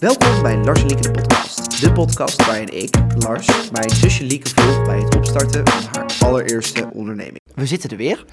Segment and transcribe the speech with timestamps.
[0.00, 1.80] Welkom bij Lars en Lieke de podcast.
[1.80, 6.88] De podcast waarin ik, Lars, mijn zusje Lieke volg bij het opstarten van haar allereerste
[6.92, 7.40] onderneming.
[7.54, 8.24] We zitten er weer.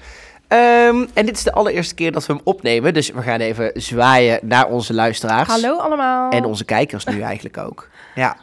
[0.48, 3.70] Ehm, en dit is de allereerste keer dat we hem opnemen, dus we gaan even
[3.74, 5.48] zwaaien naar onze luisteraars.
[5.48, 6.30] Hallo allemaal.
[6.30, 7.88] En onze kijkers nu eigenlijk ook.
[8.14, 8.36] Ja.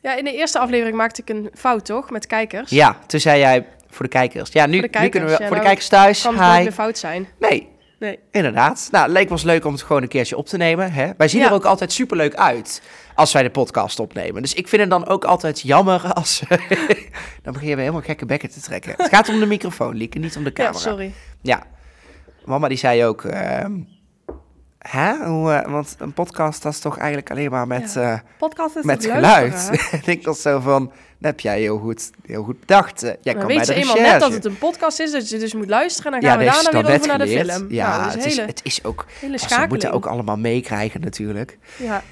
[0.00, 2.10] Ja, in de eerste aflevering maakte ik een fout, toch?
[2.10, 2.70] Met kijkers.
[2.70, 4.52] ja, toen zei jij voor de kijkers.
[4.52, 6.22] Ja, nu, kijkers, kunnen we ja, voor de nou, kijkers thuis.
[6.22, 6.62] Kan het nooit Hi.
[6.62, 7.28] meer fout zijn.
[7.38, 7.68] Nee,
[7.98, 8.18] Nee.
[8.30, 8.88] Inderdaad.
[8.90, 10.92] Nou, het leek ons leuk om het gewoon een keertje op te nemen.
[10.92, 11.10] Hè?
[11.16, 11.46] Wij zien Ja.
[11.46, 12.82] er ook altijd superleuk uit
[13.14, 14.42] als wij de podcast opnemen.
[14.42, 16.42] Dus ik vind het dan ook altijd jammer als...
[17.42, 18.94] dan begin je weer helemaal gekke bekken te trekken.
[18.96, 20.78] Het gaat om de microfoon, Lieke, niet om de Ja, camera.
[20.78, 21.12] sorry.
[21.42, 21.62] Ja.
[22.44, 23.24] Mama die zei ook...
[23.24, 23.72] ehm,
[24.78, 25.16] hè?
[25.16, 28.84] Hoe, eh, want een podcast dat is toch eigenlijk alleen maar met, eh, Podcast is
[28.84, 29.70] met geluid.
[29.92, 30.92] ik denk dat zo van...
[31.20, 33.02] Dat heb jij heel goed, heel goed bedacht.
[33.02, 34.12] Eh, Jij kan weet bij de eenmaal recherche.
[34.12, 36.12] net dat het een podcast is, dat je dus moet luisteren.
[36.12, 37.66] En dan gaan dat we daarna weer over naar de film.
[37.70, 39.06] Ja, nou, het, is het is ook...
[39.20, 41.58] hele Ja, ze moeten ook allemaal meekrijgen natuurlijk.
[41.76, 42.02] Ja.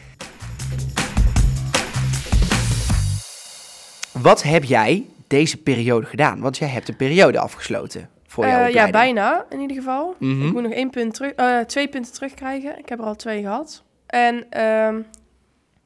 [4.12, 6.40] Wat heb jij deze periode gedaan?
[6.40, 10.15] Want jij hebt een periode afgesloten voor jouw Eh, ja, bijna in ieder geval.
[10.19, 10.46] Mhm.
[10.46, 12.79] Ik moet nog één punt terug, eh, twee punten terugkrijgen.
[12.79, 13.82] Ik heb er al twee gehad.
[14.07, 15.01] En ehm,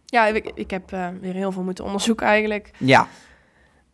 [0.07, 2.71] ja, ik, ik heb eh, weer heel veel moeten onderzoeken eigenlijk.
[2.77, 3.07] Ja,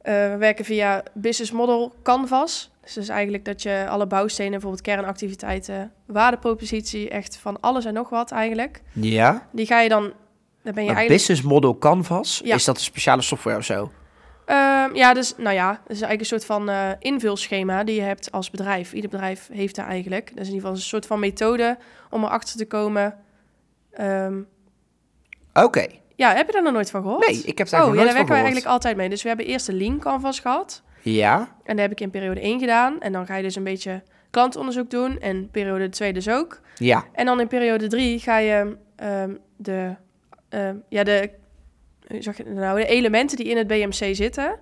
[0.02, 2.70] we werken via Business Model Canvas.
[2.82, 7.94] Dus dat is eigenlijk dat je alle bouwstenen, bijvoorbeeld kernactiviteiten, waardepropositie, echt van alles en
[7.94, 8.82] nog wat eigenlijk.
[8.92, 9.48] ja.
[9.52, 10.02] Die ga je dan,
[10.62, 11.08] dan ben je eigenlijk...
[11.08, 12.54] business model canvas, Ja.
[12.54, 13.90] is dat een speciale software of zo?
[14.46, 18.00] Ehm, ja, dus nou ja, dat is eigenlijk een soort van eh, invulschema die je
[18.02, 18.92] hebt als bedrijf.
[18.92, 20.28] Ieder bedrijf heeft daar eigenlijk.
[20.28, 21.78] Dat is in ieder geval een soort van methode
[22.10, 23.14] om erachter te komen.
[23.92, 24.40] Ehm,
[25.54, 25.86] Oké.
[26.16, 27.26] ja, heb je daar nog nooit van gehoord?
[27.26, 28.44] Nee, ik heb daar Oh, nog ja, nooit daar van werken we gehoord.
[28.44, 29.08] eigenlijk altijd mee.
[29.08, 30.82] Dus we hebben eerst de Lean Canvas gehad.
[31.02, 33.00] Ja, En dat heb ik in periode 1 gedaan.
[33.00, 35.20] En dan ga je dus een beetje klantonderzoek doen.
[35.20, 36.60] En periode 2 dus ook.
[36.76, 37.04] ja.
[37.12, 39.94] En dan in periode 3 ga je ehm, de,
[40.88, 41.30] ja, de,
[42.18, 44.58] zeg je nou, de elementen die in het BMC zitten.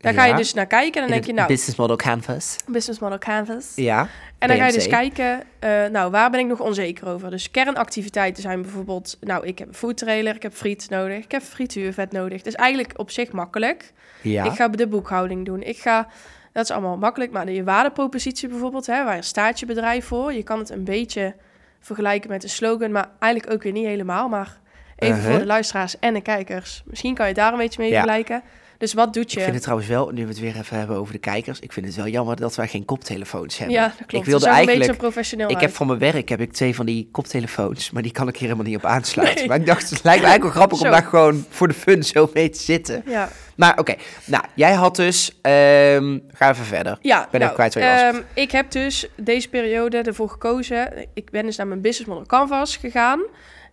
[0.00, 0.94] Daar ga je dus naar kijken.
[0.94, 2.56] En dan denk je, nou, business model canvas.
[2.66, 3.72] business model canvas.
[3.74, 4.08] Ja.
[4.38, 7.30] En dan ga je dus kijken, eh, nou, waar ben ik nog onzeker over?
[7.30, 11.30] Dus kernactiviteiten zijn bijvoorbeeld, nou, ik heb een food trailer, ik heb friet nodig, ik
[11.30, 12.42] heb frituurvet nodig.
[12.42, 13.92] Dus eigenlijk op zich makkelijk.
[14.22, 14.44] Ja.
[14.44, 15.62] Ik ga de boekhouding doen.
[15.62, 16.08] Ik ga,
[16.52, 20.32] dat is allemaal makkelijk, maar de waardepropositie bijvoorbeeld, hè, waar staat je bedrijf voor?
[20.32, 21.34] Je kan het een beetje
[21.80, 24.28] vergelijken met een slogan, maar eigenlijk ook weer niet helemaal.
[24.28, 24.59] Maar
[25.00, 25.30] even Uh-huh.
[25.30, 26.82] voor de luisteraars en de kijkers.
[26.84, 27.94] Misschien kan je daar een beetje mee Ja.
[28.00, 28.42] vergelijken.
[28.78, 29.40] Dus wat doet Ik je?
[29.40, 31.86] vind het trouwens wel, nu we het weer even hebben over de kijkers, ik vind
[31.86, 33.76] het wel jammer dat wij geen koptelefoons hebben.
[33.76, 34.12] ja, dat klopt.
[34.12, 36.74] Ik wilde zijn een beetje eigenlijk, professioneel ik heb voor mijn werk heb ik twee
[36.74, 39.38] van die koptelefoons, maar die kan ik hier helemaal niet op aansluiten.
[39.38, 39.48] Nee.
[39.48, 40.84] Maar ik dacht, het lijkt me eigenlijk wel grappig Zo.
[40.84, 43.02] om daar gewoon voor de fun zo mee te zitten.
[43.06, 43.94] Ja, Maar oké,
[44.24, 46.98] nou, jij had dus, ehm ga even verder.
[47.00, 48.14] ja ben even nou, kwijt waar je was.
[48.14, 50.92] ehm, ik heb dus deze periode ervoor gekozen.
[51.14, 53.20] Ik ben dus naar mijn business model canvas gegaan.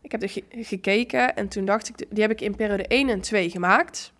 [0.07, 3.09] Ik heb er ge- gekeken en toen dacht ik, die heb ik in periode 1
[3.09, 4.13] en 2 gemaakt.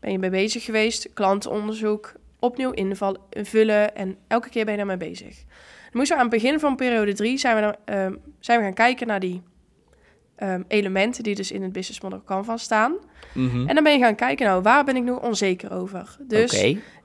[0.00, 5.08] Ben je mee bezig geweest, klantenonderzoek, opnieuw invul, invullen en elke keer ben je daarmee
[5.08, 5.36] bezig.
[5.36, 8.64] Dan moesten we aan het begin van periode 3 zijn we, dan, ehm, zijn we
[8.64, 9.42] gaan kijken naar die
[10.36, 12.94] ehm, elementen die dus in het business model canvas staan.
[13.34, 13.68] Mhm.
[13.68, 16.16] En dan ben je gaan kijken, nou, waar ben ik nog onzeker over?
[16.20, 16.52] Dus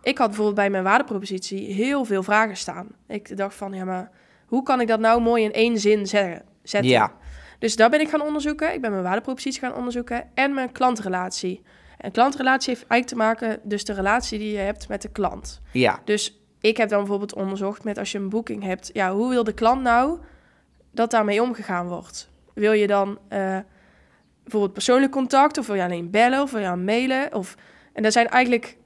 [0.02, 2.88] ik had bijvoorbeeld bij mijn waardepropositie heel veel vragen staan.
[3.08, 4.12] Ik dacht van, ja, maar
[4.46, 6.92] hoe kan ik dat nou mooi in één zin zeggen, zetten?
[6.92, 7.12] ja,
[7.60, 8.74] Dus daar ben ik gaan onderzoeken.
[8.74, 11.62] Ik ben mijn waardepropositie gaan onderzoeken en mijn klantrelatie.
[11.98, 15.62] En klantrelatie heeft eigenlijk te maken, dus de relatie die je hebt met de klant.
[15.72, 19.30] ja, Dus ik heb dan bijvoorbeeld onderzocht met als je een boeking hebt, ja, hoe
[19.30, 20.20] wil de klant nou
[20.92, 22.30] dat daarmee omgegaan wordt?
[22.54, 23.58] Wil je dan eh,
[24.44, 27.34] bijvoorbeeld persoonlijk contact of wil je alleen bellen of wil je aan mailen?
[27.34, 27.56] Of,
[27.94, 28.78] en daar zijn eigenlijk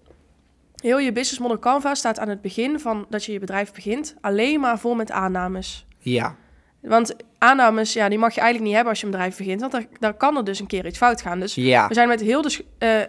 [0.76, 4.16] heel je business model Canva staat aan het begin van dat je je bedrijf begint
[4.22, 5.86] alleen maar vol met aannames.
[5.98, 6.36] ja,
[6.82, 9.72] Want aannames, ja, die mag je eigenlijk niet hebben als je een bedrijf begint, want
[9.72, 11.40] daar, daar kan er dus een keer iets fout gaan.
[11.40, 12.66] Dus ja, we zijn met heel de...
[12.78, 13.02] eh,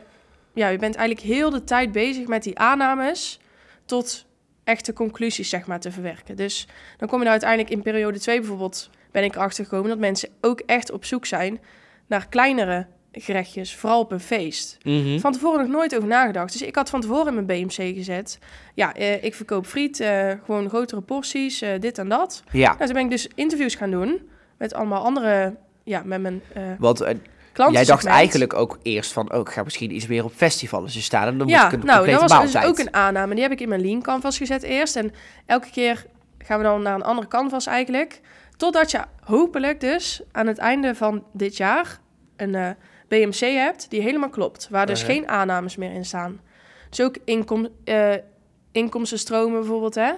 [0.55, 3.41] ja, je bent eigenlijk heel de tijd bezig met die aannames
[3.85, 4.27] tot
[4.65, 6.37] echte conclusies, zeg maar, te verwerken.
[6.37, 6.67] Dus
[6.97, 8.91] dan kom je nou uiteindelijk in periode 2 bijvoorbeeld...
[9.11, 11.61] ben ik erachter gekomen dat mensen ook echt op zoek zijn
[12.07, 14.79] naar kleinere gerechtjes, vooral op een feest.
[14.83, 15.19] Mhm.
[15.19, 16.53] Van tevoren nog nooit over nagedacht.
[16.53, 18.39] Dus ik had van tevoren in mijn BMC gezet...
[18.75, 22.43] ja, eh, ik verkoop friet, eh, gewoon grotere porties, eh, dit en dat.
[22.51, 22.67] ja.
[22.67, 25.57] Nou, toen ben ik dus interviews gaan doen met allemaal andere...
[25.85, 26.43] ja, met mijn
[26.79, 27.05] Want
[27.53, 27.77] klanten.
[27.77, 31.05] jij dacht eigenlijk ook eerst van, oh, ik ga misschien iets meer op festivals dus
[31.05, 32.53] staan en dan ja, moet ik een nou, dat was maaltijd.
[32.53, 33.35] dus ook een aanname.
[33.35, 34.97] Die heb ik in mijn Lean Canvas gezet eerst.
[34.97, 35.13] En
[35.47, 36.07] elke keer
[36.39, 38.21] gaan we dan naar een andere canvas eigenlijk.
[38.57, 41.99] Totdat je hopelijk dus aan het einde van dit jaar
[42.37, 42.77] een
[43.13, 44.69] BMC hebt die helemaal klopt.
[44.71, 46.41] Waar dus geen aannames meer in staan.
[46.89, 48.15] Dus ook inkom, eh,
[48.73, 50.13] inkomstenstromen bijvoorbeeld, hè.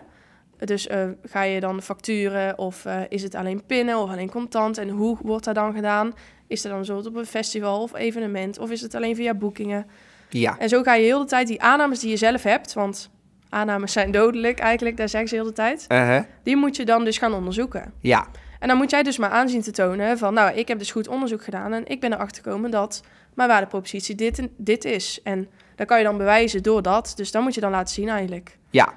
[0.58, 4.78] Dus eh, ga je dan facturen of eh, is het alleen pinnen of alleen contant?
[4.78, 6.12] En hoe wordt dat dan gedaan?
[6.46, 9.86] Is er dan zo op een festival of evenement of is het alleen via boekingen?
[10.28, 10.58] Ja.
[10.58, 13.10] En zo ga je heel de tijd die aannames die je zelf hebt, want
[13.48, 15.84] aannames zijn dodelijk eigenlijk, daar zeggen ze heel de tijd.
[15.88, 16.22] Uh-huh.
[16.42, 17.92] Die moet je dan dus gaan onderzoeken.
[18.00, 18.26] Ja.
[18.64, 21.08] En dan moet jij dus maar aanzien te tonen van, nou, ik heb dus goed
[21.08, 23.02] onderzoek gedaan en ik ben erachter gekomen dat
[23.34, 25.20] mijn waardepropositie dit, en dit is.
[25.22, 27.12] En dat kan je dan bewijzen door dat.
[27.16, 28.58] Dus dan moet je dan laten zien eigenlijk.
[28.70, 28.94] Ja.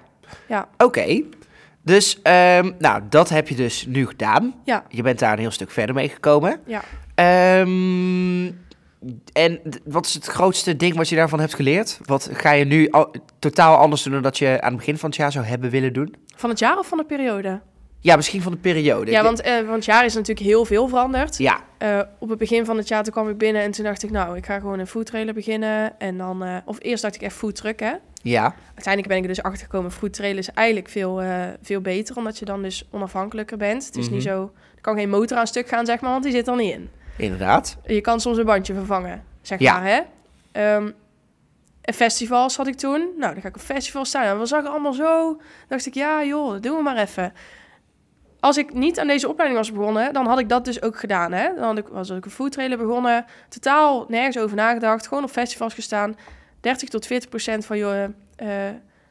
[0.48, 0.68] Ja.
[0.78, 1.22] Oké.
[1.82, 4.54] Dus, ehm, nou, dat heb je dus nu gedaan.
[4.64, 6.60] Ja, Je bent daar een heel stuk verder mee gekomen.
[6.66, 6.82] ja.
[7.16, 8.46] Ehm,
[9.34, 12.00] en wat is het grootste ding wat je daarvan hebt geleerd?
[12.06, 15.10] Wat ga je nu al- totaal anders doen dan dat je aan het begin van
[15.10, 16.16] het jaar zou hebben willen doen?
[16.36, 17.62] Van het jaar of van de periode?
[18.08, 19.12] Ja, misschien van de periode.
[19.12, 21.38] Ja, want, eh, want het jaar is natuurlijk heel veel veranderd.
[21.38, 24.04] Ja, Eh, op het begin van het jaar toen kwam ik binnen en toen dacht
[24.04, 26.00] ik, nou, ik ga gewoon een foodtrailer beginnen.
[26.00, 27.94] En dan, eh, of eerst dacht ik echt foodtruck, hè.
[28.22, 31.22] ja, Uiteindelijk ben ik er dus achter gekomen, foodtrailer is eigenlijk veel,
[31.62, 33.86] veel beter, omdat je dan dus onafhankelijker bent.
[33.86, 34.30] Het is niet Mhm.
[34.30, 36.74] zo, er kan geen motor aan stuk gaan, zeg maar, want die zit er niet
[36.74, 36.90] in.
[37.18, 37.78] inderdaad.
[37.86, 39.74] Je kan soms een bandje vervangen, zeg Ja.
[39.80, 40.00] maar, hè.
[40.52, 40.92] Ehm,
[41.82, 43.10] en festivals had ik toen.
[43.18, 44.24] Nou, dan ga ik op festival staan.
[44.24, 45.42] En we zag er allemaal zo.
[45.68, 47.34] dacht ik, ja joh, dat doen we maar even.
[48.40, 51.32] Als ik niet aan deze opleiding was begonnen, dan had ik dat dus ook gedaan.
[51.32, 51.50] Hè?
[51.56, 53.26] Dan had ik, was ik een foodtrailer begonnen.
[53.50, 55.08] Totaal nergens over nagedacht.
[55.08, 56.16] Gewoon op festivals gestaan.
[56.62, 58.48] 30 tot 40 procent van je, eh,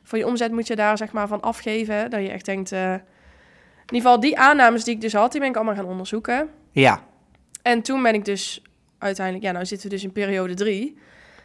[0.03, 2.11] van je omzet moet je daar zeg maar van afgeven.
[2.11, 2.73] Dat je echt denkt...
[2.73, 5.85] eh, in ieder geval die aannames die ik dus had, die ben ik allemaal gaan
[5.85, 6.49] onderzoeken.
[6.71, 7.01] Ja,
[7.63, 8.63] En toen ben ik dus
[8.99, 10.99] uiteindelijk, ja, nou zitten we dus in periode drie.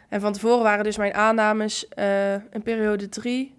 [0.08, 3.54] En van tevoren waren dus mijn aannames eh in periode drie,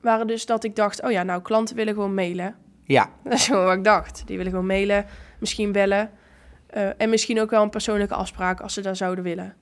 [0.00, 2.54] waren dus dat ik dacht, oh ja, nou klanten willen gewoon mailen.
[2.84, 4.22] Ja, Dat is gewoon wat ik dacht.
[4.26, 5.06] Die willen gewoon mailen,
[5.38, 6.10] misschien bellen.
[6.66, 9.54] eh, en misschien ook wel een persoonlijke afspraak als ze dat zouden willen.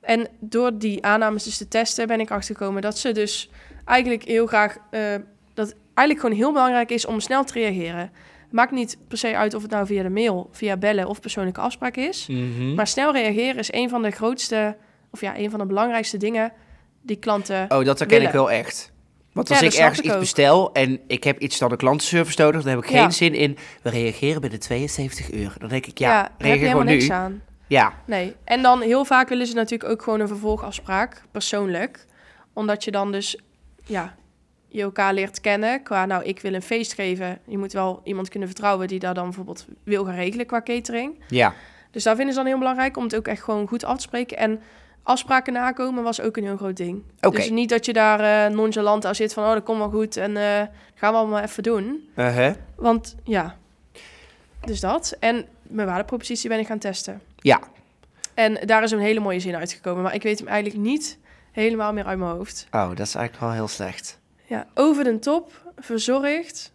[0.00, 3.50] En door die aannames dus te testen ben ik achtergekomen dat ze dus
[3.84, 4.76] eigenlijk heel graag...
[4.90, 5.00] eh,
[5.54, 8.10] dat eigenlijk gewoon heel belangrijk is om snel te reageren.
[8.50, 11.60] Maakt niet per se uit of het nou via de mail, via bellen of persoonlijke
[11.60, 12.26] afspraak is.
[12.26, 12.74] Mhm.
[12.74, 14.76] Maar snel reageren is een van de grootste,
[15.10, 16.52] of ja, een van de belangrijkste dingen
[17.02, 17.66] die klanten.
[17.68, 18.91] Oh, dat herken ik wel echt.
[19.32, 20.20] Want Ja, als ik ergens ik iets ook.
[20.20, 23.00] bestel en ik heb iets dan de klantenservice nodig, dan heb ik Ja.
[23.02, 25.54] geen zin in, we reageren binnen 72 uur.
[25.58, 27.14] Dan denk ik, ja, je reageer helemaal gewoon niks nu.
[27.14, 27.42] aan.
[27.66, 28.34] Ja, Nee.
[28.44, 32.06] En dan heel vaak willen ze natuurlijk ook gewoon een vervolgafspraak, persoonlijk.
[32.52, 33.38] Omdat je dan dus,
[33.84, 34.14] ja,
[34.68, 35.82] je elkaar leert kennen.
[35.82, 37.38] Qua, nou, ik wil een feest geven.
[37.46, 41.18] Je moet wel iemand kunnen vertrouwen die daar dan bijvoorbeeld wil gaan regelen qua catering.
[41.28, 41.54] ja,
[41.90, 44.02] Dus daar vinden ze dan heel belangrijk om het ook echt gewoon goed af te
[44.02, 44.36] spreken.
[44.36, 44.60] En
[45.02, 47.02] afspraken nakomen was ook een heel groot ding.
[47.20, 47.36] Oké.
[47.36, 50.16] Dus niet dat je daar eh, nonchalant aan zit van, oh, dat komt wel goed
[50.16, 50.62] en eh,
[50.94, 52.08] gaan we allemaal even doen.
[52.16, 52.54] Uh-huh.
[52.76, 53.56] Want ja,
[54.64, 55.16] dus dat.
[55.20, 57.20] En mijn waardepropositie ben ik gaan testen.
[57.36, 57.60] ja.
[58.34, 61.18] En daar is een hele mooie zin uitgekomen, maar ik weet hem eigenlijk niet
[61.50, 62.66] helemaal meer uit mijn hoofd.
[62.70, 64.20] Oh, dat is eigenlijk wel heel slecht.
[64.46, 66.72] Ja, over de top, verzorgd.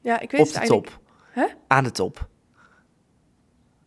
[0.00, 0.86] Ja, ik weet Op het de eigenlijk.
[0.90, 1.00] top.
[1.30, 1.46] Hè?
[1.66, 2.28] Aan de top.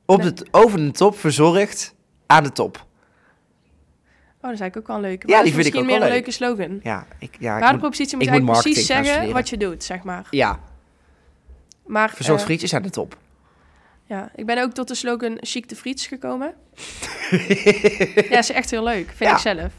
[0.05, 0.33] Op Nee.
[0.33, 1.95] de, over de top, verzorgd,
[2.31, 2.77] aan de top.
[2.77, 5.27] Oh, dat is eigenlijk ook wel een leuke.
[5.27, 6.79] Ja, die vind ik misschien ook meer wel een leuke slogan.
[6.83, 10.27] Ja, ik, ja, Waardepropositie moet moet eigenlijk precies zeggen wat je doet, zeg maar.
[10.29, 10.59] ja,
[11.85, 13.17] Maar verzorgd eh, frietjes aan de top.
[14.05, 16.53] ja, ik ben ook tot de slogan chic de friets gekomen.
[18.29, 19.31] ja, is echt heel leuk, vind Ja.
[19.35, 19.71] ik zelf.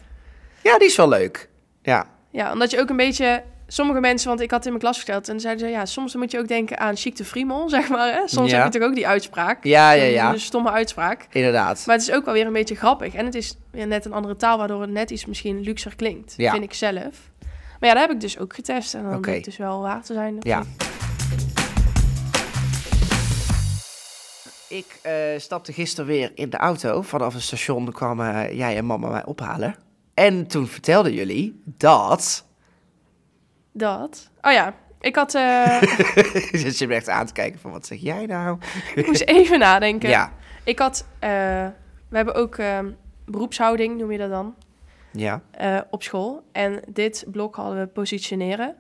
[0.63, 1.49] Ja, die is wel leuk.
[1.83, 3.43] Ja, Ja, omdat je ook een beetje...
[3.73, 5.29] Sommige mensen, want ik had in mijn klas verteld...
[5.29, 8.13] en zeiden ze, ja, soms moet je ook denken aan chic de friemel, zeg maar.
[8.13, 8.29] Hè?
[8.29, 8.63] Soms Ja.
[8.63, 9.65] heb je toch ook die uitspraak.
[9.65, 10.33] ja, ja, ja.
[10.33, 11.27] Een stomme uitspraak.
[11.31, 11.83] Inderdaad.
[11.87, 13.15] Maar het is ook wel weer een beetje grappig.
[13.15, 16.35] En het is net een andere taal, waardoor het net iets misschien luxer klinkt.
[16.37, 16.51] Ja.
[16.51, 17.31] Vind ik zelf.
[17.81, 18.95] Maar ja, dat heb ik dus ook getest.
[18.95, 19.21] En dan Oké.
[19.21, 20.37] blijkt dus wel waar te zijn.
[20.41, 20.63] Ja.
[24.69, 27.03] Ik eh, stapte gisteren weer in de auto.
[27.03, 29.75] Vanaf het station kwamen jij en mama mij ophalen.
[30.15, 32.51] En toen vertelden jullie dat...
[33.73, 34.31] Dat.
[34.41, 35.35] Oh ja, ik had...
[35.35, 35.81] eh,
[36.63, 38.59] Je zit me echt aan te kijken van, wat zeg jij nou?
[38.95, 40.09] ik moest even nadenken.
[40.09, 40.33] Ja,
[40.65, 41.07] Ik had...
[41.19, 41.31] eh,
[42.09, 42.91] we hebben ook ehm,
[43.27, 44.55] beroepshouding, noem je dat dan,
[45.13, 46.45] ja, eh, op school.
[46.53, 48.77] En dit blok hadden we positioneren.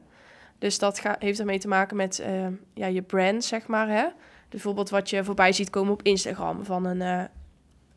[0.58, 3.88] Dus dat ga- heeft ermee te maken met eh, ja, je brand, zeg maar.
[3.88, 4.02] Hè?
[4.02, 4.12] Dus
[4.48, 7.22] bijvoorbeeld wat je voorbij ziet komen op Instagram van een, eh,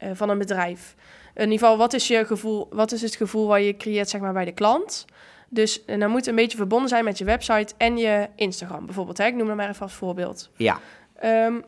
[0.09, 0.95] eh, van een bedrijf.
[1.33, 4.21] In ieder geval, wat is, je gevoel, wat is het gevoel wat je creëert zeg
[4.21, 5.05] maar, bij de klant?
[5.49, 9.17] Dus dan moet het een beetje verbonden zijn met je website en je Instagram bijvoorbeeld.
[9.17, 9.25] Hè?
[9.25, 10.49] Ik noem het maar even als voorbeeld.
[10.55, 10.79] ja.
[11.15, 11.61] Ehm,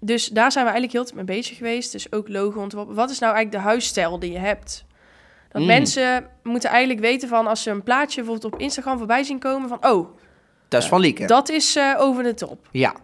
[0.00, 1.92] dus daar zijn we eigenlijk heel tijd mee bezig geweest.
[1.92, 2.94] Dus ook logo ontworpen.
[2.94, 4.84] Wat is nou eigenlijk de huisstijl die je hebt?
[5.48, 5.66] Dat Mm.
[5.66, 9.68] mensen moeten eigenlijk weten van als ze een plaatje bijvoorbeeld op Instagram voorbij zien komen
[9.68, 10.08] van oh,
[10.68, 11.26] Dat is van Lieke.
[11.26, 12.68] dat is eh, over de top.
[12.70, 12.94] Ja,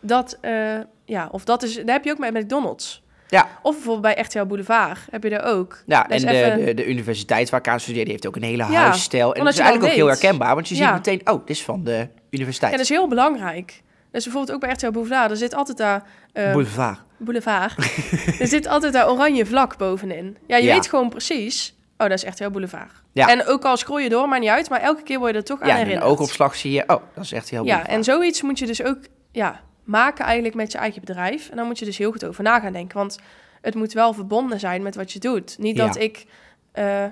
[0.00, 2.99] Dat, eh, ja, of dat is, daar heb je ook met McDonald's.
[3.30, 5.82] Ja, Of bijvoorbeeld bij RTL Boulevard heb je daar ook.
[5.86, 8.42] ja en de, even- de, de universiteit waar ik aan studeer, die heeft ook een
[8.42, 9.34] hele Ja, huisstijl.
[9.34, 10.92] En dat is eigenlijk ook heel herkenbaar, want je ziet Ja.
[10.92, 12.70] meteen, oh, dit is van de universiteit.
[12.72, 13.82] Ja, dat is heel belangrijk.
[14.12, 16.02] Dus bijvoorbeeld ook bij RTL Boulevard, er zit altijd daar...
[16.32, 16.98] eh, Boulevard.
[17.18, 17.74] Boulevard.
[18.40, 20.36] er zit altijd daar oranje vlak bovenin.
[20.46, 20.74] Ja, je Ja.
[20.74, 21.74] weet gewoon precies...
[21.98, 22.92] Oh, dat is echt heel Boulevard.
[23.12, 23.28] Ja.
[23.28, 24.68] En ook al scroll je door, maakt niet uit.
[24.70, 26.06] Maar elke keer word je er toch aan Ja, en herinnerd.
[26.10, 27.96] oogopslag zie je, oh, dat is echt heel Ja, Boulevard.
[27.96, 28.98] en zoiets moet je dus ook
[29.32, 29.60] ja,
[29.90, 31.48] maken eigenlijk met je eigen bedrijf.
[31.50, 32.98] En dan moet je dus heel goed over na gaan denken.
[32.98, 33.18] Want
[33.60, 35.58] het moet wel verbonden zijn met wat je doet.
[35.58, 35.86] Niet Ja.
[35.86, 36.26] dat ik
[36.72, 37.04] eh,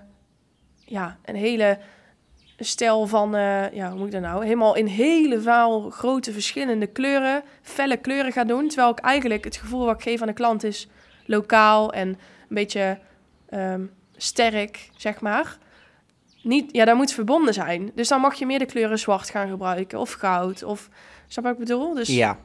[0.84, 1.78] ja, een hele
[2.58, 4.44] stel van, eh, ja, hoe moet ik dat nou?
[4.44, 8.68] Helemaal in hele vaal grote verschillende kleuren, felle kleuren ga doen.
[8.68, 10.88] Terwijl ik eigenlijk het gevoel wat ik geef aan de klant is
[11.24, 12.16] lokaal en een
[12.48, 12.98] beetje
[13.48, 13.82] ehm,
[14.16, 15.58] sterk, zeg maar.
[16.42, 17.90] Niet, ja, dat moet verbonden zijn.
[17.94, 20.88] Dus dan mag je meer de kleuren zwart gaan gebruiken of goud of,
[21.26, 21.94] snap wat ik bedoel?
[21.94, 22.38] Dus Ja,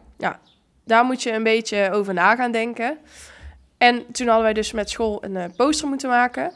[0.86, 2.98] daar moet je een beetje over na gaan denken.
[3.78, 6.52] En toen hadden wij dus met school een eh, poster moeten maken.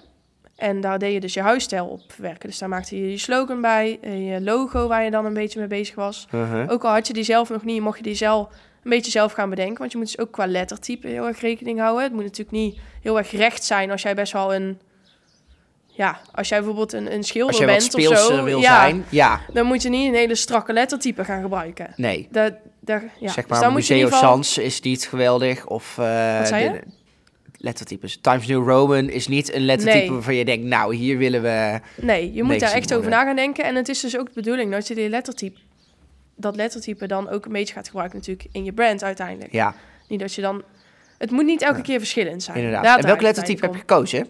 [0.56, 2.50] En daar deed je dus je huisstijl op werken.
[2.50, 5.60] Dus daar maakte je je slogan bij, eh, je logo waar je dan een beetje
[5.60, 6.28] mee bezig was.
[6.34, 6.72] uh-huh.
[6.72, 8.48] Ook al had je die zelf nog niet, mocht je die zelf
[8.84, 9.78] een beetje zelf gaan bedenken.
[9.78, 12.04] Want je moet dus ook qua lettertype heel erg rekening houden.
[12.04, 14.80] Het moet natuurlijk niet heel erg recht zijn als jij best wel een...
[15.86, 18.44] Ja, als jij bijvoorbeeld een, een schilder bent of speelser zo.
[18.44, 21.94] wil ja, zijn, ja, dan moet je niet een hele strakke lettertype gaan gebruiken.
[21.96, 22.28] nee.
[22.32, 22.54] Dat,
[22.88, 23.32] dat, ja.
[23.32, 25.66] zeg Dus maar, in Museo geval- Sans is niet geweldig.
[25.68, 26.06] Of Wat
[26.48, 26.82] zei de- je?
[27.58, 28.18] lettertypes.
[28.22, 30.12] Times New Roman is niet een lettertype Nee.
[30.12, 31.80] waarvan je denkt, nou, hier willen we...
[31.96, 33.64] Nee, je moet daar echt over na gaan denken.
[33.66, 35.58] En het is dus ook de bedoeling dat je die lettertype,
[36.36, 39.52] dat lettertype dan ook een beetje gaat gebruiken natuurlijk in je brand uiteindelijk.
[39.52, 39.74] Ja,
[40.08, 40.64] Niet dat je dan...
[41.18, 42.58] Het moet niet elke keer verschillend zijn.
[42.58, 42.84] inderdaad.
[42.84, 44.28] Daar en welk lettertype heb je gekozen?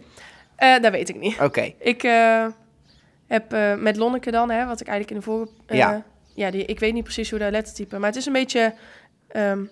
[0.56, 1.40] Eh, dat weet ik niet.
[1.42, 2.46] Oké, Ik eh,
[3.28, 5.52] heb met Lonneke dan, hè, wat ik eigenlijk in de vorige...
[5.78, 6.04] Ja.
[6.38, 7.98] Ja die, ik weet niet precies hoe dat lettertype...
[7.98, 8.74] Maar het is een beetje
[9.28, 9.64] ehm,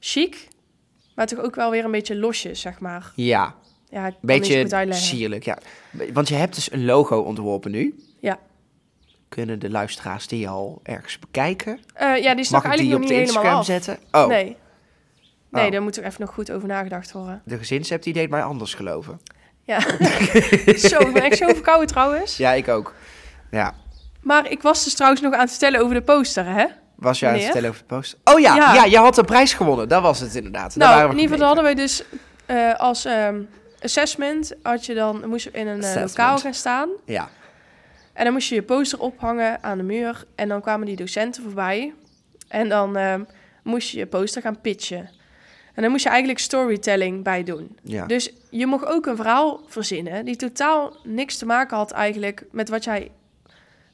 [0.00, 0.48] chic,
[1.14, 3.12] maar toch ook wel weer een beetje losjes, zeg maar.
[3.14, 3.54] ja.
[3.90, 5.58] Ja, ik zo Beetje sierlijk, ja.
[6.12, 7.94] Want je hebt dus een logo ontworpen nu.
[8.20, 8.38] Ja.
[9.28, 11.80] Kunnen de luisteraars die al ergens bekijken?
[11.94, 13.58] Eh, ja, die is nog Mag ik die eigenlijk op nog de niet helemaal Instagram
[13.58, 13.64] af.
[13.64, 13.98] zetten?
[14.12, 14.56] Oh, Nee.
[15.50, 15.72] Nee, Oh.
[15.72, 17.42] daar moet er even nog goed over nagedacht worden.
[17.44, 19.20] de gezinsheb die deed mij anders geloven.
[19.62, 19.80] Ja.
[20.90, 22.36] zo, ik ben echt zo verkouden trouwens.
[22.36, 22.94] Ja, ik ook.
[23.50, 23.74] Ja.
[24.24, 26.66] Maar ik was dus trouwens nog aan het vertellen over de poster, hè?
[26.94, 28.16] Was jij aan het vertellen over de post?
[28.24, 28.84] Oh ja, ja, Ja.
[28.84, 29.88] je had een prijs gewonnen.
[29.88, 30.76] Dat was het inderdaad.
[30.76, 32.04] Nou, in ieder geval hadden wij dus
[32.46, 33.40] eh, als ehm,
[33.82, 34.52] assessment...
[34.62, 36.88] Had je dan, moest je in een eh, lokaal gaan staan.
[37.04, 37.28] Ja,
[38.12, 40.24] En dan moest je je poster ophangen aan de muur.
[40.34, 41.94] En dan kwamen die docenten voorbij.
[42.48, 43.22] En dan ehm,
[43.62, 45.10] moest je je poster gaan pitchen.
[45.74, 47.78] En dan moest je eigenlijk storytelling bij doen.
[47.82, 48.06] ja.
[48.06, 52.68] Dus je mocht ook een verhaal verzinnen die totaal niks te maken had eigenlijk met
[52.68, 53.10] wat jij,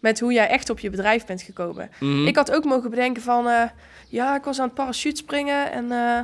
[0.01, 1.91] met hoe jij echt op je bedrijf bent gekomen.
[2.01, 2.27] Mhm.
[2.27, 3.63] Ik had ook mogen bedenken van, eh,
[4.09, 6.19] ja, ik was aan het parachute springen en eh,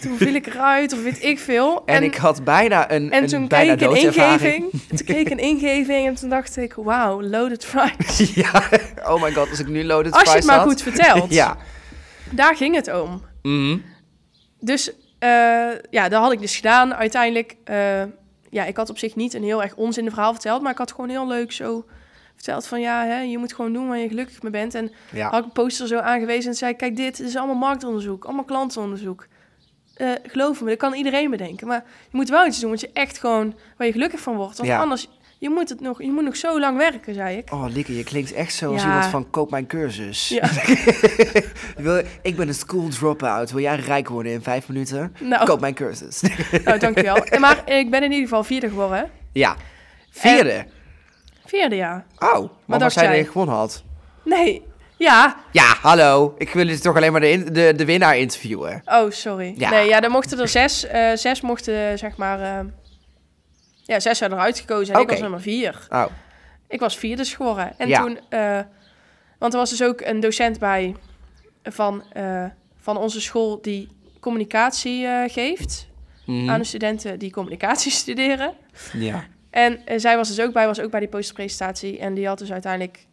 [0.00, 1.82] toen viel ik eruit of weet ik veel.
[1.86, 4.70] en, ik had bijna een, en een toen bijna kreeg ik een ingeving.
[4.88, 8.34] Toen kreeg ik een ingeving en toen dacht ik, wauw, loaded fries.
[8.42, 8.68] Ja,
[9.04, 10.66] oh my god, als ik nu loaded Als je het maar had.
[10.66, 11.32] goed vertelt.
[11.32, 11.56] Ja.
[12.30, 13.22] Daar ging het om.
[13.42, 13.78] Mhm.
[14.60, 15.28] Dus eh,
[15.90, 16.94] ja, dat had ik dus gedaan.
[16.94, 17.56] Uiteindelijk,
[18.50, 20.90] ja, ik had op zich niet een heel erg onzinnig verhaal verteld, maar ik had
[20.90, 21.84] gewoon heel leuk zo
[22.44, 24.74] verteld van ja, hè, je moet gewoon doen waar je gelukkig mee bent.
[24.74, 25.28] En Ja.
[25.30, 28.44] had ik een poster zo aangewezen en zei, kijk dit, dit is allemaal marktonderzoek, allemaal
[28.44, 29.26] klantenonderzoek.
[29.94, 31.66] Eh, geloof me, dat kan iedereen bedenken.
[31.66, 34.56] Maar je moet wel iets doen wat je echt gewoon, waar je gelukkig van wordt.
[34.56, 34.78] Want Ja.
[34.80, 37.52] anders, je moet, het nog, je moet nog zo lang werken, zei ik.
[37.52, 38.86] Oh, Lieke, je klinkt echt zo als Ja.
[38.88, 40.28] iemand van koop mijn cursus.
[40.28, 40.48] Ja.
[42.22, 43.50] Ik ben een school drop-out.
[43.50, 45.14] Wil jij rijk worden in vijf minuten?
[45.20, 46.22] Nou, Koop mijn cursus.
[46.64, 47.24] nou dankjewel.
[47.40, 48.98] Maar ik ben in ieder geval vierde geworden.
[48.98, 49.04] hè.
[49.32, 49.56] ja.
[50.10, 50.66] Vierde.
[51.50, 52.04] Vierde, ja.
[52.18, 53.18] Oh, dacht zei dat jij?
[53.24, 53.82] je gewonnen had.
[54.24, 54.62] Nee,
[54.96, 56.34] ja, Ja, hallo.
[56.38, 58.82] Ik wil dus toch alleen maar de, in- de, de winnaar interviewen.
[58.84, 59.54] Oh, sorry.
[59.56, 59.70] Ja.
[59.70, 60.86] Nee, ja, dan mochten er zes.
[60.86, 62.40] eh, zes mochten, zeg maar...
[62.40, 62.64] eh,
[63.82, 65.86] ja, zes werden eruit gekozen en ik was nummer vier.
[65.88, 66.04] Oh,
[66.68, 67.72] Ik was vierde geworden.
[67.78, 68.00] En Ja.
[68.02, 68.18] toen...
[68.28, 68.58] eh,
[69.38, 70.96] want er was dus ook een docent bij
[71.62, 72.02] van,
[72.80, 73.88] van onze school die
[74.20, 75.88] communicatie geeft
[76.26, 76.50] mhm.
[76.50, 78.54] aan de studenten die communicatie studeren.
[78.92, 79.24] Ja.
[79.50, 81.98] En eh, zij was dus ook bij, was ook bij die posterpresentatie.
[81.98, 83.06] En die had dus uiteindelijk,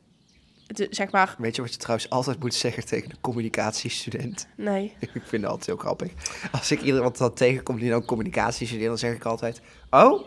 [0.67, 4.47] de, zeg maar, Weet je wat je trouwens altijd moet zeggen tegen een communicatiestudent?
[4.55, 6.11] nee, Ik vind dat altijd heel grappig.
[6.51, 9.61] Als ik iemand dan tegenkom die dan communicatie studeert, dan zeg ik altijd...
[9.89, 10.21] Oh,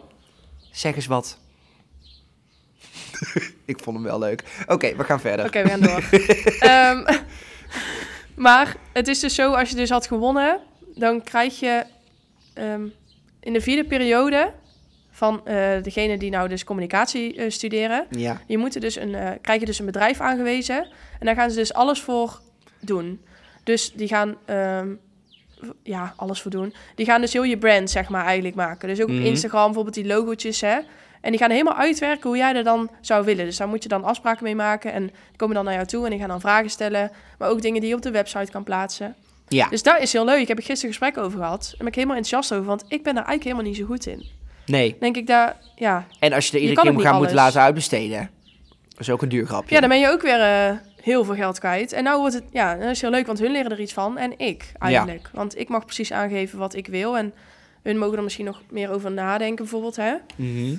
[0.71, 1.39] zeg eens wat.
[3.65, 4.45] ik vond hem wel leuk.
[4.67, 5.47] Oké, we gaan verder.
[5.47, 6.09] Oké, we gaan door.
[6.71, 7.19] Ehm,
[8.35, 10.61] maar het is dus zo, als je dus had gewonnen,
[10.95, 11.85] dan krijg je
[12.55, 12.87] ehm,
[13.41, 14.53] in de vierde periode
[15.21, 19.15] van eh degene die nou dus communicatie eh, studeren, Ja, je moet er dus een,
[19.15, 20.87] eh, krijg je dus een bedrijf aangewezen
[21.19, 22.41] en daar gaan ze dus alles voor
[22.81, 23.21] doen.
[23.65, 24.89] Dus die gaan ehm,
[25.83, 26.75] ja, alles voor doen.
[26.95, 28.89] Die gaan dus heel je brand, zeg maar, eigenlijk maken.
[28.89, 29.19] Dus ook Mhm.
[29.19, 30.79] op Instagram bijvoorbeeld die logootjes, hè.
[31.21, 33.45] En die gaan helemaal uitwerken hoe jij er dan zou willen.
[33.45, 34.93] Dus daar moet je dan afspraken mee maken.
[34.93, 37.11] En die komen dan naar jou toe en die gaan dan vragen stellen.
[37.39, 39.15] Maar ook dingen die je op de website kan plaatsen.
[39.49, 39.69] Ja.
[39.69, 40.41] Dus dat is heel leuk.
[40.41, 41.63] Ik heb er gisteren gesprek over gehad.
[41.69, 42.67] Daar ben ik helemaal enthousiast over.
[42.67, 44.39] Want ik ben daar eigenlijk helemaal niet zo goed in.
[44.67, 44.97] Nee.
[45.01, 46.07] Denk ik daar, ja.
[46.19, 48.31] En als je er iedere keer moet moeten laten uitbesteden.
[48.89, 49.75] Dat is ook een duur grapje.
[49.75, 51.93] Ja, dan ben je ook weer eh, heel veel geld kwijt.
[51.93, 54.19] En nou wordt het, ja, dat is heel leuk, want hun leren er iets van.
[54.19, 55.31] En ik eigenlijk.
[55.33, 57.17] Want ik mag precies aangeven wat ik wil.
[57.17, 57.35] En
[57.83, 59.97] hun mogen er misschien nog meer over nadenken, bijvoorbeeld.
[59.97, 60.15] Hè?
[60.37, 60.75] Mhm.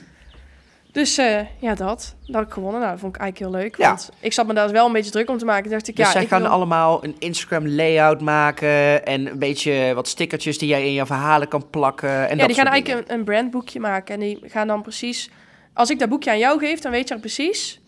[0.91, 2.15] Dus eh, ja, dat.
[2.25, 2.79] Dat had ik gewonnen.
[2.79, 3.77] Nou, dat vond ik eigenlijk heel leuk.
[3.77, 3.87] Ja.
[3.87, 5.63] Want ik zat me daar wel een beetje druk om te maken.
[5.63, 9.27] Toen dacht ik, Dus ja, zij ik gaan wil- allemaal een Instagram layout maken en
[9.31, 12.09] een beetje wat stickertjes die jij in je verhalen kan plakken.
[12.09, 14.13] En ja, dat die gaan eigenlijk een, een brandboekje maken.
[14.13, 15.29] En die gaan dan precies...
[15.73, 17.79] Als ik dat boekje aan jou geef, dan weet je precies...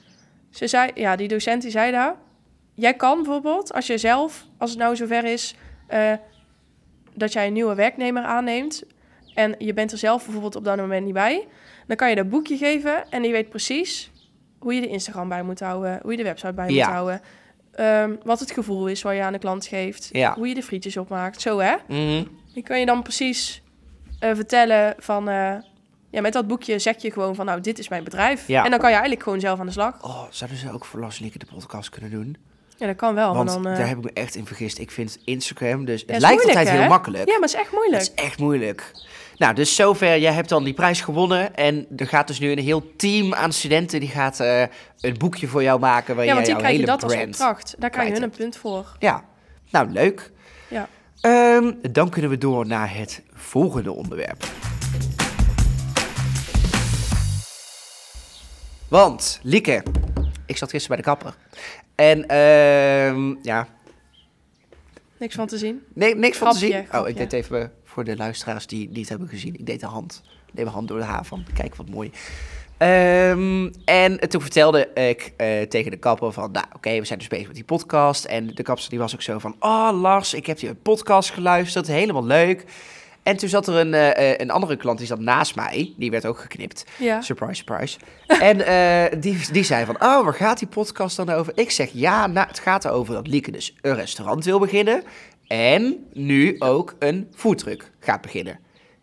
[0.50, 2.16] Ze zei, ja, die docent die zei daar...
[2.76, 5.56] Jij kan bijvoorbeeld, als je zelf, als het nou zover is...
[5.88, 6.12] eh,
[7.14, 8.84] dat jij een nieuwe werknemer aanneemt...
[9.34, 11.48] en je bent er zelf bijvoorbeeld op dat moment niet bij...
[11.88, 14.12] dan kan je dat boekje geven en die weet precies...
[14.60, 16.00] hoe je de Instagram bij moet houden...
[16.02, 16.86] hoe je de website bij Ja.
[16.86, 17.22] moet houden...
[17.72, 20.10] ehm, wat het gevoel is wat je aan de klant geeft...
[20.12, 20.34] Ja.
[20.34, 21.76] hoe je de frietjes opmaakt, zo hè...
[21.88, 22.24] Mhm.
[22.54, 23.62] Die kan je dan precies
[24.20, 25.30] eh, vertellen van...
[25.30, 25.56] eh,
[26.10, 27.46] ja, met dat boekje zeg je gewoon van...
[27.46, 28.48] nou, dit is mijn bedrijf.
[28.48, 28.64] Ja.
[28.64, 30.04] En dan kan je eigenlijk gewoon zelf aan de slag.
[30.04, 32.38] Oh, zouden ze ook voor Lieke de podcast kunnen doen?
[32.78, 33.34] Ja, dat kan wel.
[33.34, 34.78] Want maar dan, eh, daar heb ik me echt in vergist.
[34.78, 37.28] Ik vind Instagram, dus het lijkt moeilijk, altijd heel makkelijk.
[37.28, 38.02] Ja, maar het is echt Het moeilijk.
[38.02, 38.92] is echt moeilijk.
[39.44, 40.20] Nou, dus zover.
[40.20, 41.56] Jij hebt dan die prijs gewonnen.
[41.56, 44.00] En er gaat dus nu een heel team aan studenten...
[44.00, 44.62] die gaat eh,
[45.00, 46.16] een boekje voor jou maken...
[46.16, 47.76] waar Ja, want jij jouw krijg je hele dat als opdracht.
[47.80, 48.96] Daar krijg je kwijt hun een punt voor.
[49.00, 49.24] Ja,
[49.70, 50.32] nou leuk.
[50.68, 50.88] Ja.
[51.22, 54.44] Ehm, dan kunnen we door naar het volgende onderwerp.
[58.88, 59.84] Want, Lieke,
[60.46, 61.36] ik zat gisteren bij de kapper.
[61.96, 63.68] En ehm, ja,
[65.18, 65.84] Niks van te zien.
[65.94, 67.02] nee, niks van te Grapje, zien.
[67.02, 69.54] Oh, ik deed even voor de luisteraars die niet hebben gezien.
[69.54, 70.22] Ik deed de hand.
[70.26, 72.12] Ik deed mijn hand door de haar van, kijk wat mooi.
[72.78, 77.28] Ehm, en toen vertelde ik eh, tegen de kapper van, nou oké, we zijn dus
[77.28, 78.26] bezig met die podcast.
[78.26, 81.88] En de kapster die was ook zo van, oh Lars, ik heb die podcast geluisterd,
[81.88, 82.66] helemaal leuk.
[83.24, 86.12] En toen zat er een, eh, eh, een andere klant, die zat naast mij, die
[86.12, 86.86] werd ook geknipt.
[86.98, 87.22] Ja.
[87.22, 87.98] Surprise, surprise.
[88.52, 91.54] en die, die zei van, oh, waar gaat die podcast dan over?
[91.56, 95.04] Ik zeg, ja, nou, het gaat erover dat Lieke dus een restaurant wil beginnen.
[95.54, 98.60] En nu ook een foodtruck gaat beginnen.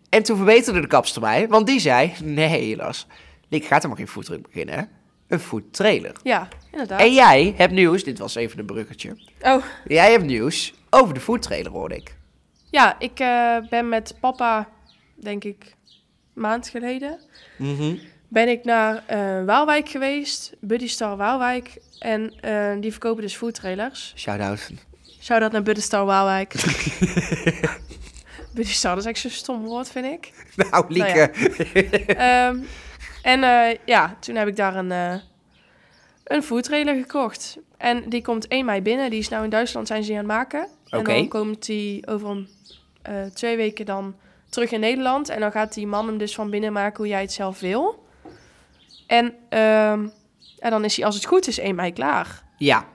[0.08, 3.06] En toen verbeterde de kapster mij, want die zei, nee Lars,
[3.48, 4.84] Lieke gaat helemaal geen foodtruck beginnen, hè?
[5.28, 6.16] Een foodtrailer.
[6.22, 7.00] Ja, inderdaad.
[7.00, 9.16] En jij hebt nieuws, dit was even een bruggetje.
[9.42, 12.16] Oh, Jij hebt nieuws over de foodtrailer, hoorde ik.
[12.70, 14.68] ja, ik eh, ben met papa,
[15.14, 15.74] denk ik,
[16.32, 17.20] maand geleden...
[17.58, 17.96] Mhm.
[18.28, 20.56] ben ik naar eh, Waalwijk geweest.
[20.60, 21.78] Buddy Star Waalwijk.
[21.98, 24.12] En eh, die verkopen dus foodtrailers.
[24.16, 24.70] Shout-out.
[25.20, 26.52] Shout-out naar Buddy Star Waalwijk.
[28.54, 30.32] Buddy Star, dat is echt zo'n stom woord, vind ik.
[30.56, 31.20] Nou, Lieke.
[32.06, 32.58] Ehm,
[33.22, 35.14] en eh, ja, toen heb ik daar een, eh
[36.24, 37.58] een foodtrailer gekocht.
[37.76, 39.10] En die komt 1 mei binnen.
[39.10, 40.68] Die is nou in Duitsland zijn ze die aan het maken.
[40.88, 42.48] En dan komt die over een,
[43.02, 44.14] eh, twee weken dan
[44.48, 45.28] terug in Nederland.
[45.28, 48.06] En dan gaat die man hem dus van binnen maken hoe jij het zelf wil.
[49.06, 50.08] En, ehm,
[50.58, 52.42] en dan is hij als het goed is 1 mei klaar.
[52.56, 52.86] Ja.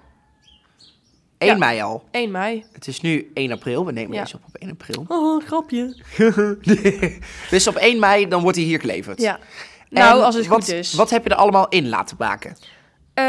[1.38, 1.58] 1 Ja.
[1.58, 2.04] mei al.
[2.12, 2.66] 1 mei.
[2.72, 3.86] Het is nu 1 april.
[3.86, 4.22] We nemen Ja.
[4.24, 5.06] deze op op 1 april.
[5.08, 5.98] Oh, grapje.
[7.50, 9.22] dus op 1 mei dan wordt hij hier geleverd.
[9.22, 9.40] Ja.
[9.90, 10.94] Nou, als het wat, goed is.
[10.94, 12.58] Wat heb je er allemaal in laten maken?
[13.14, 13.26] Eh,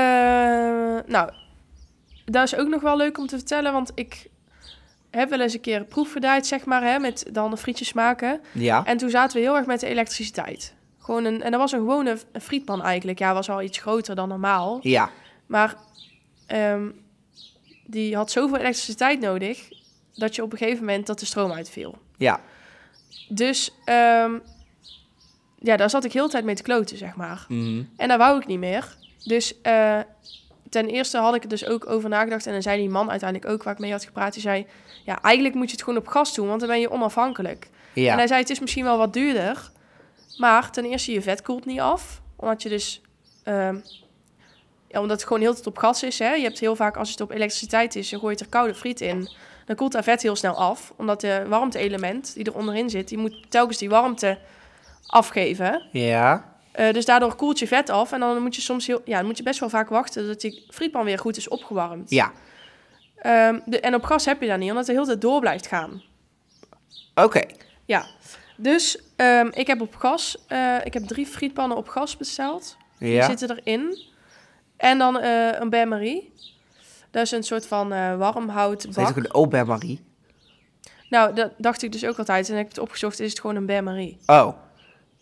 [1.06, 1.30] nou,
[2.24, 4.26] dat is ook nog wel leuk om te vertellen, want ik
[5.10, 8.40] heb wel eens een keer proefgedraaid, zeg maar, hè, met dan de frietjes maken.
[8.52, 8.84] Ja.
[8.84, 10.74] En toen zaten we heel erg met de elektriciteit.
[10.98, 13.18] Gewoon een, en dat was een gewone frietpan eigenlijk.
[13.18, 14.78] Ja, was al iets groter dan normaal.
[14.82, 15.10] Ja.
[15.46, 15.74] Maar
[16.46, 16.88] ehm,
[17.86, 19.68] die had zoveel elektriciteit nodig,
[20.14, 21.98] dat je op een gegeven moment dat de stroom uitviel.
[22.16, 22.40] Ja.
[23.28, 24.32] Dus ehm,
[25.58, 27.44] ja, daar zat ik heel de tijd mee te kloten, zeg maar.
[27.48, 27.82] Mhm.
[27.96, 28.96] En dat wou ik niet meer.
[29.24, 29.98] Dus eh,
[30.70, 32.46] ten eerste had ik er dus ook over nagedacht.
[32.46, 34.32] En dan zei die man uiteindelijk ook waar ik mee had gepraat.
[34.32, 34.66] Die zei,
[35.04, 37.68] ja, eigenlijk moet je het gewoon op gas doen, want dan ben je onafhankelijk.
[37.94, 38.14] En Ja.
[38.16, 39.70] hij zei, het is misschien wel wat duurder.
[40.36, 42.22] Maar ten eerste, je vet koelt niet af.
[42.36, 43.00] Omdat je dus...
[43.42, 43.76] ehm,
[44.88, 46.18] ja, omdat het gewoon heel tijd op gas is.
[46.18, 46.32] Hè?
[46.34, 49.28] Je hebt heel vaak, als het op elektriciteit is, je er koude friet in.
[49.66, 50.92] Dan koelt dat vet heel snel af.
[50.96, 54.38] Omdat de warmte-element die er onderin zit, die moet telkens die warmte
[55.06, 55.82] afgeven.
[55.92, 56.54] Ja.
[56.72, 58.12] Eh, dus daardoor koelt je vet af.
[58.12, 60.40] En dan moet je soms heel, ja, dan moet je best wel vaak wachten dat
[60.40, 62.10] die frietpan weer goed is opgewarmd.
[62.10, 62.32] Ja.
[63.16, 65.40] Ehm, de, en op gas heb je dat niet, omdat het de hele tijd door
[65.40, 66.02] blijft gaan.
[67.14, 67.42] Oké.
[67.84, 68.06] Ja.
[68.56, 72.76] Dus ehm, ik heb op gas, eh, ik heb drie frietpannen op gas besteld.
[72.98, 73.26] Die Ja.
[73.26, 73.98] zitten erin.
[74.76, 76.32] En dan eh, een bain-marie.
[77.10, 79.24] Dat is een soort van eh warmhout Het heet ook bak.
[79.24, 80.04] een au bain-marie.
[81.10, 82.46] Nou, dat dacht ik dus ook altijd.
[82.48, 84.18] En ik heb het opgezocht, is het gewoon een bain-marie.
[84.26, 84.48] Oh,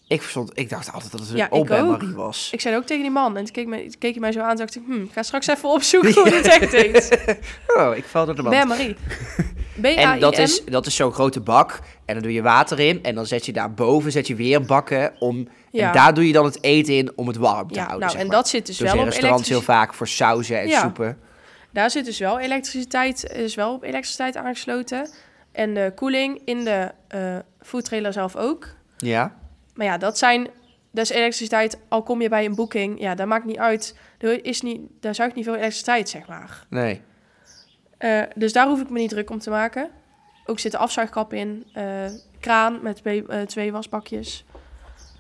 [0.07, 1.69] ik verstond, ik dacht altijd dat het een Ja, ik.
[1.69, 2.49] Marie was.
[2.53, 3.37] Ik zei ook tegen die man.
[3.37, 4.83] En toen keek, me, keek hij mij zo aan en dacht ik...
[4.87, 7.19] Hm, ga straks even opzoeken hoe het echt heet.
[7.77, 8.55] Oh, ik val door de mand.
[8.55, 8.97] Bain-marie.
[9.81, 9.99] B-A-I-N.
[10.13, 11.81] En dat is, dat is zo'n grote bak.
[12.05, 13.03] En dan doe je water in.
[13.03, 15.13] En dan zet je daarboven zet je weer bakken.
[15.19, 15.87] Om, Ja.
[15.87, 18.01] En daar doe je dan het eten in om het warm te Ja, houden.
[18.01, 20.61] nou, zeg en dat zit dus Zo wel zijn op restaurants heel vaak voor sauzen
[20.61, 20.81] en Ja.
[20.81, 21.19] soepen.
[21.73, 25.09] Daar zit dus wel elektriciteit, is wel op elektriciteit aangesloten.
[25.53, 28.67] En de koeling in de eh foodtrailer zelf ook.
[28.99, 29.35] Ja.
[29.75, 30.49] Maar ja, dat zijn...
[30.91, 33.01] Dat is elektriciteit, al kom je bij een boeking.
[33.01, 33.99] Ja, dat maakt niet uit.
[34.19, 36.67] Er is niet, daar zuigt niet veel elektriciteit, zeg maar.
[36.71, 37.01] Nee.
[37.99, 39.91] Eh, dus daar hoef ik me niet druk om te maken.
[40.47, 41.67] Ook zitten afzuigkappen in.
[41.73, 42.05] eh,
[42.41, 44.45] kraan met twee, twee wasbakjes.
[44.49, 44.51] Ja.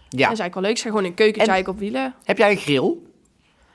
[0.09, 0.73] Dat is eigenlijk wel leuk.
[0.73, 2.15] Het gewoon een keukentje op wielen.
[2.25, 2.81] Heb jij een grill?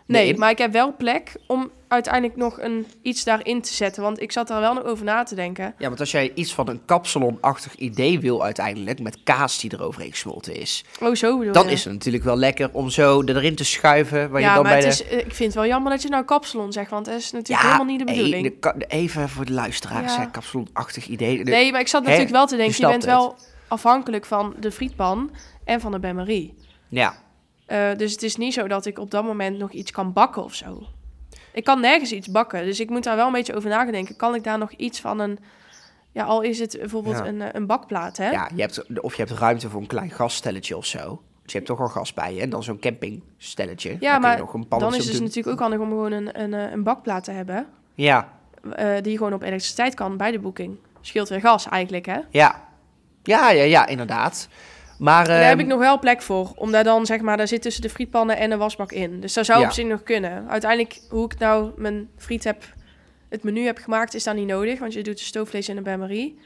[0.06, 0.38] Nee, Nee.
[0.38, 4.04] maar ik heb wel plek om uiteindelijk nog een, iets daarin te zetten.
[4.04, 5.73] Want ik zat daar wel nog over na te denken.
[5.78, 10.12] Ja, want als jij iets van een kapsalonachtig idee wil uiteindelijk, met kaas die eroverheen
[10.12, 11.71] gesmolten is, Oh, zo bedoel dan je.
[11.71, 14.30] is het natuurlijk wel lekker om zo erin te schuiven.
[14.30, 15.04] Waar ja, je dan maar bij het de...
[15.04, 16.89] is, eh, ik vind het wel jammer dat je nou kapsalon zegt.
[16.89, 18.43] Want dat is natuurlijk ja, helemaal niet de hey, bedoeling.
[18.43, 20.25] de ka- de- even voor de luisteraars, Ja.
[20.25, 21.43] kapsalonachtig idee.
[21.43, 22.08] De- nee, maar ik zat Hè?
[22.08, 22.75] natuurlijk wel te denken.
[22.82, 23.12] Je, bent het.
[23.12, 23.36] wel
[23.67, 25.32] afhankelijk van de frietpan
[25.65, 26.54] en van de bain-marie.
[26.89, 27.28] Ja,
[27.65, 30.43] Eh, dus het is niet zo dat ik op dat moment nog iets kan bakken
[30.43, 30.84] of zo.
[31.53, 32.65] Ik kan nergens iets bakken.
[32.65, 34.15] Dus ik moet daar wel een beetje over nadenken.
[34.15, 35.39] Kan ik daar nog iets van een...
[36.12, 37.25] Ja, al is het bijvoorbeeld Ja.
[37.25, 38.29] een, eh, een bakplaat, hè?
[38.29, 41.21] ja je hebt, of je hebt ruimte voor een klein gasstelletje of zo.
[41.43, 42.41] Dus je hebt toch al gas bij je.
[42.41, 43.97] En dan zo'n campingstelletje.
[43.99, 45.23] Ja, maar je nog een Dan is het dus doen.
[45.23, 47.67] natuurlijk ook handig om gewoon een, een, eh, een bakplaat te hebben.
[47.93, 48.27] Ja,
[48.75, 50.77] eh, die gewoon op elektriciteit kan bij de boeking.
[51.01, 52.17] Scheelt weer gas eigenlijk, hè?
[52.29, 52.67] ja.
[53.23, 54.47] Ja, ja, ja, inderdaad.
[54.99, 56.51] Maar, daar heb ehm, ik nog wel plek voor.
[56.55, 59.19] Om daar dan, zeg maar, daar zit tussen de frietpannen en de wasbak in.
[59.19, 59.65] Dus daar zou Ja.
[59.65, 60.49] op zich nog kunnen.
[60.49, 62.63] Uiteindelijk, hoe ik nou mijn friet heb,
[63.29, 64.79] het menu heb gemaakt, is dan niet nodig.
[64.79, 66.39] Want je doet de stoofvlees en de bain-marie.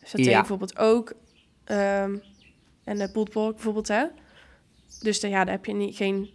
[0.00, 0.38] Dus dat Ja.
[0.38, 1.12] bijvoorbeeld ook.
[1.64, 2.16] ehm,
[2.84, 4.04] en de pulled pork bijvoorbeeld, hè?
[5.00, 6.30] Dus dan, ja, daar heb je niet, geen...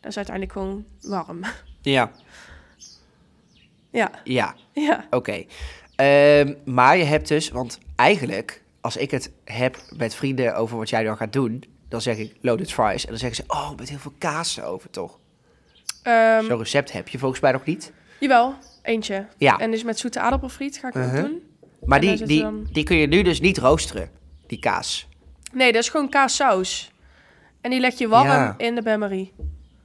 [0.00, 1.40] Dat is uiteindelijk gewoon warm.
[1.82, 2.10] Ja,
[3.90, 4.54] ja, ja.
[4.72, 5.04] ja.
[5.10, 5.44] Oké.
[5.96, 10.88] Ehm, maar je hebt dus, want eigenlijk, als ik het heb met vrienden over wat
[10.88, 13.02] jij dan gaat doen, dan zeg ik loaded fries.
[13.04, 15.18] En dan zeggen ze, oh, met heel veel kaas over, toch?
[16.02, 17.92] Ehm, Zo'n recept heb je volgens mij nog niet.
[18.20, 19.26] jawel, eentje.
[19.36, 21.22] Ja, En dus met zoete aardappelfriet ga ik dat Uh-huh.
[21.24, 21.42] doen.
[21.84, 24.10] maar en die, die, dan- die kun je nu dus niet roosteren,
[24.46, 25.08] die kaas.
[25.52, 26.92] Nee, dat is gewoon kaassaus.
[27.60, 28.54] En die leg je warm Ja.
[28.58, 29.32] in de bain-marie.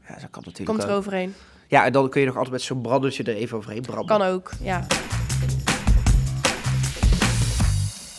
[0.08, 0.98] Ja, dat kan natuurlijk Komt er ook.
[0.98, 1.34] overheen.
[1.68, 4.18] Ja, en dan kun je nog altijd met zo'n brandertje er even overheen branden.
[4.18, 4.86] Kan ook, ja.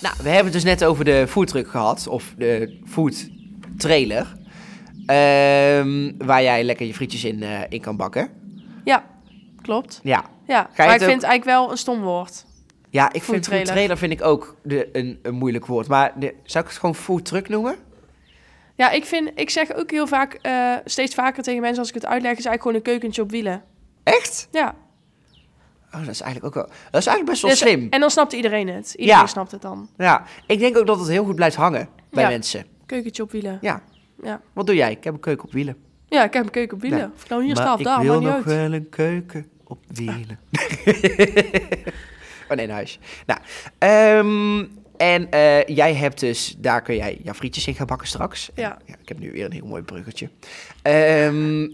[0.02, 3.28] Nou, we hebben het dus net over de foodtruck gehad, of de food
[3.76, 4.36] trailer.
[5.06, 8.30] Ehm, waar jij lekker je frietjes in, eh, in kan bakken.
[8.84, 9.04] Ja,
[9.62, 10.00] klopt.
[10.02, 12.44] Ja, Ja, maar ik ook- vind het eigenlijk wel een stom woord.
[12.90, 13.66] ja ik vind Food trailer.
[13.72, 15.88] trailer vind ik ook de, een, een moeilijk woord.
[15.88, 17.76] Maar de, zou ik het gewoon food truck noemen?
[18.76, 21.94] Ja, ik vind, ik zeg ook heel vaak, eh, steeds vaker tegen mensen als ik
[21.94, 23.62] het uitleg, is eigenlijk gewoon een keukentje op wielen.
[24.02, 24.48] Echt?
[24.52, 24.74] Ja.
[25.94, 26.74] Oh, dat is eigenlijk ook wel...
[26.90, 27.86] Dat is eigenlijk best wel Dus- slim.
[27.90, 28.94] En dan snapt iedereen het.
[28.96, 29.26] Iedereen Ja.
[29.26, 29.88] snapt het dan.
[29.96, 32.28] Ja, ik denk ook dat het heel goed blijft hangen bij Ja.
[32.28, 32.64] mensen.
[32.86, 33.58] Keukentje op wielen.
[33.60, 33.82] Ja.
[34.22, 34.40] Ja.
[34.52, 34.90] Wat doe jij?
[34.90, 35.76] Ik heb een keuken op wielen.
[36.08, 36.98] Ja, ik heb een keuken op wielen.
[36.98, 37.10] Ja.
[37.14, 38.44] Of ik nou hier maar of ik daar, wil nog uit.
[38.44, 40.38] wel een keuken op wielen.
[42.48, 42.98] oh nee, een huis.
[43.26, 43.40] Nou,
[43.78, 48.50] ehm, en eh, jij hebt dus, daar kun jij jouw frietjes in gaan bakken straks.
[48.54, 48.78] Ja.
[48.86, 50.28] ik heb nu weer een heel mooi bruggetje.
[50.82, 51.68] Ehm,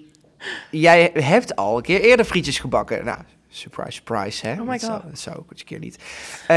[0.71, 3.05] jij hebt al een keer eerder frietjes gebakken.
[3.05, 3.19] Nou,
[3.57, 4.53] surprise, surprise, hè?
[4.53, 5.11] Oh my dat, zou, God.
[5.11, 5.99] dat zou eens een keer niet.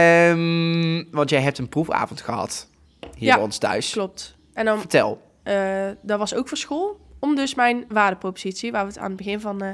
[0.08, 3.92] Ehm, want jij hebt een proefavond gehad hier Ja, bij ons thuis.
[3.92, 4.36] Klopt.
[4.54, 5.22] En dan, Vertel.
[5.44, 7.00] eh, dat was ook voor school.
[7.20, 9.70] Om dus mijn waardepropositie, waar we het aan het begin van eh,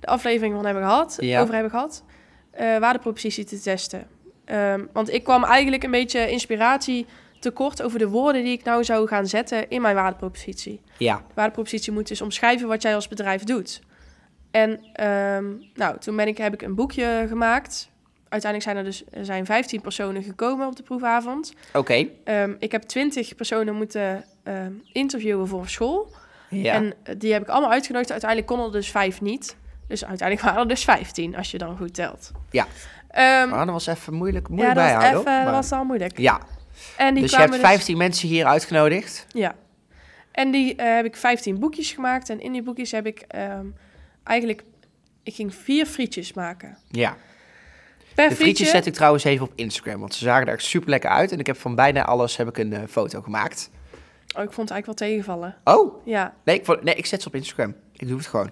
[0.00, 1.40] de aflevering van hebben gehad, Ja.
[1.40, 2.04] over hebben gehad,
[2.50, 4.06] eh, waardepropositie te testen.
[4.44, 7.06] Ehm, want ik kwam eigenlijk een beetje inspiratie
[7.40, 10.80] tekort over de woorden die ik nou zou gaan zetten in mijn waardepropositie.
[10.98, 13.80] Ja, De waardepropositie moet dus omschrijven wat jij als bedrijf doet.
[14.50, 17.90] En ehm, nou, toen ben ik, heb ik een boekje gemaakt.
[18.28, 21.54] Uiteindelijk zijn er dus er zijn 15 personen gekomen op de proefavond.
[21.74, 22.06] oké.
[22.24, 26.12] Ehm, ik heb 20 personen moeten ehm, interviewen voor school.
[26.48, 26.74] Ja.
[26.74, 28.10] En eh, die heb ik allemaal uitgenodigd.
[28.10, 29.56] Uiteindelijk konden er dus vijf niet.
[29.88, 32.32] Dus uiteindelijk waren er dus 15, als je dan goed telt.
[32.50, 32.66] Ja.
[33.10, 35.20] Ah, dat was even moeilijk, ja, moeilijk dat was, bijhouden.
[35.20, 35.44] even, hoor.
[35.44, 36.18] dat Maar- was al moeilijk.
[36.18, 36.40] Ja,
[36.96, 39.26] En die dus je hebt dus- 15 mensen hier uitgenodigd.
[39.28, 39.54] Ja.
[40.32, 42.28] En die eh, heb ik 15 boekjes gemaakt.
[42.28, 43.24] En in die boekjes heb ik
[44.30, 44.62] eigenlijk...
[45.22, 46.78] Ik ging vier frietjes maken.
[46.90, 47.16] Ja.
[48.14, 48.64] Per De frietjes frietje...
[48.66, 51.32] zet ik trouwens even op Instagram, want ze zagen er echt super lekker uit.
[51.32, 53.70] En ik heb van bijna alles heb ik een eh, foto gemaakt.
[54.36, 55.56] Oh, ik vond het eigenlijk wel tegenvallen.
[55.64, 56.34] Oh, Ja.
[56.44, 57.74] nee ik, vond- nee, ik zet ze op Instagram.
[57.92, 58.50] Ik doe het gewoon.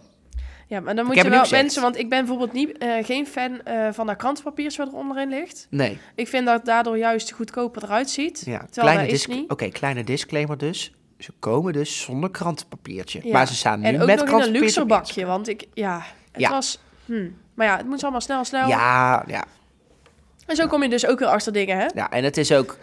[0.67, 3.63] Ja, maar dan moet je wel mensen, want ik ben bijvoorbeeld niet, eh, geen fan
[3.63, 5.67] eh, van dat krantenpapiertje wat er onderin ligt.
[5.71, 5.99] Nee.
[6.15, 8.43] Ik vind dat het daardoor juist goedkoper eruit ziet.
[8.45, 8.67] Ja.
[8.71, 9.31] Kleine, disc-.
[9.49, 10.93] Oké, kleine disclaimer dus.
[11.19, 13.21] Ze komen dus zonder krantenpapiertje.
[13.25, 13.33] Ja.
[13.33, 16.03] Maar ze staan nu En ook met nog in een luxe bakje, want ik, ja,
[16.33, 16.51] het Ja.
[16.51, 16.79] was...
[17.05, 17.29] Hm.
[17.55, 18.69] Maar ja, het moet allemaal snel, snel.
[18.69, 19.45] Ja, ja,
[20.47, 21.87] En zo kom je dus ook weer achter dingen, hè?
[21.95, 22.11] ja.
[22.11, 22.79] En het is ook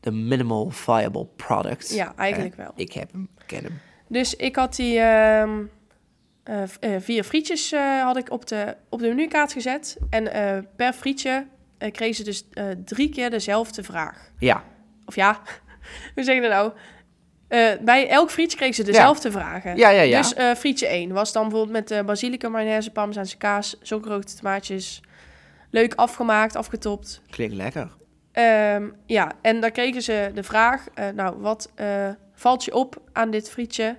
[0.00, 1.94] de minimal viable product.
[1.94, 2.62] Ja, eigenlijk Hè?
[2.62, 2.72] wel.
[2.74, 3.80] Ik heb hem, ken hem.
[4.06, 5.62] Dus ik had die ehm,
[6.42, 9.96] eh, eh, vier frietjes eh, had ik op de, op de menukaart gezet.
[10.10, 10.24] En
[10.76, 11.46] per frietje
[11.90, 12.44] kreeg ze dus
[12.84, 14.30] drie keer dezelfde vraag.
[14.38, 14.64] Ja,
[15.04, 15.40] Of ja,
[16.14, 16.72] hoe zeg je dat nou?
[17.52, 19.76] Eh, bij elk frietje kreeg ze dezelfde vragen.
[19.76, 20.02] ja, ja.
[20.02, 20.18] ja.
[20.18, 25.00] Dus eh, frietje 1 was dan bijvoorbeeld met uh, basilicum, mayonaise, parmezaanse kaas, zogerookte tomaatjes.
[25.70, 27.22] Leuk afgemaakt, afgetopt.
[27.30, 27.90] Klinkt lekker.
[28.32, 30.84] Ehm, ja, en dan kregen ze de vraag,
[31.14, 31.70] nou, wat
[32.34, 33.96] valt je op aan dit frietje?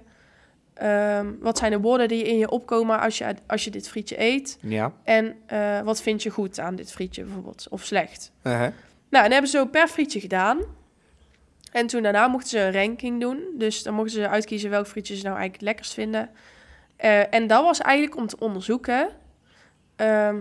[0.74, 4.22] Ehm, wat zijn de woorden die in je opkomen als je, als je dit frietje
[4.22, 4.58] eet?
[4.62, 4.94] Ja.
[5.04, 5.36] En
[5.84, 8.32] wat vind je goed aan dit frietje bijvoorbeeld, of slecht?
[8.44, 8.68] Uh-huh.
[9.10, 10.60] Nou, en hebben ze zo per frietje gedaan.
[11.74, 13.44] En toen daarna mochten ze een ranking doen.
[13.58, 16.30] Dus dan mochten ze uitkiezen welk frietje ze nou eigenlijk het lekkerst vinden.
[16.96, 19.10] Eh, en dat was eigenlijk om te onderzoeken.
[19.96, 20.36] ehm,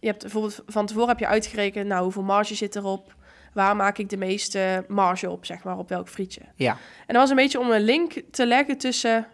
[0.00, 3.14] je hebt bijvoorbeeld van tevoren heb je uitgerekend, nou, hoeveel marge zit erop?
[3.52, 6.40] Waar maak ik de meeste marge op, zeg maar, op welk frietje?
[6.56, 6.70] Ja.
[6.72, 9.26] En dat was een beetje om een link te leggen tussen,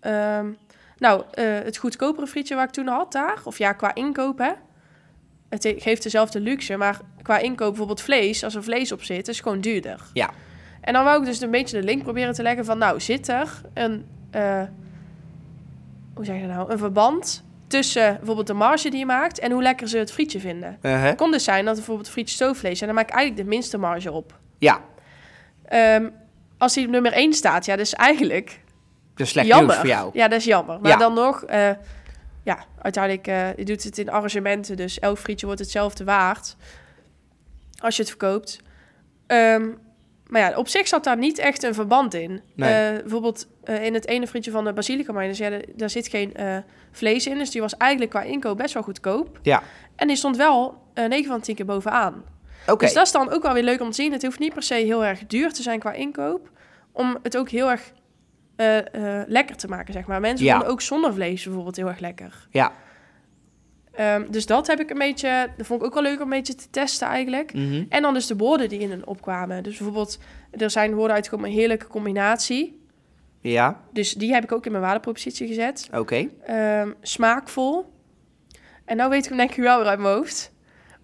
[0.00, 0.52] ehm,
[0.96, 4.52] nou, eh, het goedkopere frietje waar ik toen had daar, of ja, qua inkoop, hè.
[5.52, 9.28] Het he- geeft dezelfde luxe, maar qua inkoop bijvoorbeeld vlees, als er vlees op zit,
[9.28, 10.00] is gewoon duurder.
[10.12, 10.30] Ja.
[10.80, 13.28] En dan wou ik dus een beetje de link proberen te leggen van, nou, zit
[13.28, 14.62] er een, eh,
[16.14, 19.62] hoe zeg je nou, een verband tussen bijvoorbeeld de marge die je maakt en hoe
[19.62, 20.78] lekker ze het frietje vinden.
[20.80, 23.78] Het kon dus zijn dat bijvoorbeeld frietje stoofvlees, en dan maak ik eigenlijk de minste
[23.78, 24.38] marge op.
[24.58, 24.80] Ja.
[25.64, 26.08] Ehm,
[26.58, 28.60] als die op nummer 1 staat, ja, dus eigenlijk
[29.14, 29.66] Dat is slecht jammer.
[29.66, 30.10] nieuws voor jou.
[30.12, 30.80] Ja, dat is jammer.
[30.80, 30.96] Maar Ja.
[30.96, 31.70] dan nog, eh,
[32.42, 36.56] ja, uiteindelijk eh, je doet het in arrangementen, dus elk frietje wordt hetzelfde waard
[37.80, 38.60] als je het verkoopt.
[39.26, 39.68] Ehm,
[40.26, 42.40] maar ja, op zich zat daar niet echt een verband in.
[42.54, 42.74] Nee.
[42.74, 46.08] Eh, bijvoorbeeld eh, in het ene frietje van de basilicum mayonaise, ja, da- daar zit
[46.08, 46.34] geen
[46.92, 49.38] vlees in, dus die was eigenlijk qua inkoop best wel goedkoop.
[49.42, 49.62] Ja.
[49.96, 52.24] En die stond wel eh 9 van 10 keer bovenaan.
[52.80, 54.12] Dus dat is dan ook wel weer leuk om te zien.
[54.12, 56.50] Het hoeft niet per se heel erg duur te zijn qua inkoop.
[56.92, 57.92] Om het ook heel erg
[58.56, 58.78] eh,
[59.20, 60.20] eh, lekker te maken, zeg maar.
[60.20, 60.52] Mensen Ja.
[60.52, 62.46] vonden ook zonder vlees bijvoorbeeld heel erg lekker.
[62.50, 62.72] Ja.
[63.92, 65.48] Ehm, dus dat heb ik een beetje...
[65.56, 67.54] Dat vond ik ook wel leuk om een beetje te testen eigenlijk.
[67.54, 67.84] Mhm.
[67.88, 69.62] En dan dus de woorden die in en opkwamen.
[69.62, 70.18] Dus bijvoorbeeld,
[70.50, 72.80] er zijn woorden uitgekomen, een heerlijke combinatie.
[73.40, 73.80] Ja.
[73.92, 75.88] Dus die heb ik ook in mijn waardepropositie gezet.
[75.94, 76.28] Oké.
[76.44, 77.92] Ehm, smaakvol.
[78.84, 80.52] En nou weet ik hem denk ik wel weer uit mijn hoofd.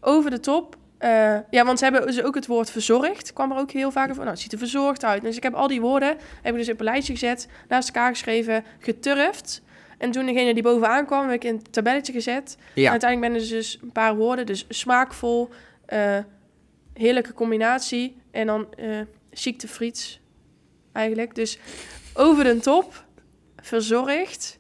[0.01, 0.77] Over de top.
[0.99, 3.33] Eh, ja, want ze hebben dus ook het woord verzorgd.
[3.33, 4.17] Kwam er ook heel vaak voor.
[4.17, 5.23] Nou, het ziet er verzorgd uit.
[5.23, 7.49] Dus ik heb al die woorden, heb ik dus op een lijstje gezet.
[7.69, 9.63] Naast elkaar geschreven, geturfd.
[9.99, 12.57] En toen degene die bovenaan kwam, heb ik in het tabelletje gezet.
[12.75, 12.91] En Ja.
[12.91, 14.47] uiteindelijk ben er dus een paar woorden.
[14.47, 15.49] Dus smaakvol,
[15.87, 16.19] eh,
[16.95, 18.17] heerlijke combinatie.
[18.31, 20.21] En dan eh ziektefriets
[20.93, 21.35] eigenlijk.
[21.35, 21.59] Dus
[22.15, 23.05] over de top,
[23.57, 24.59] verzorgd,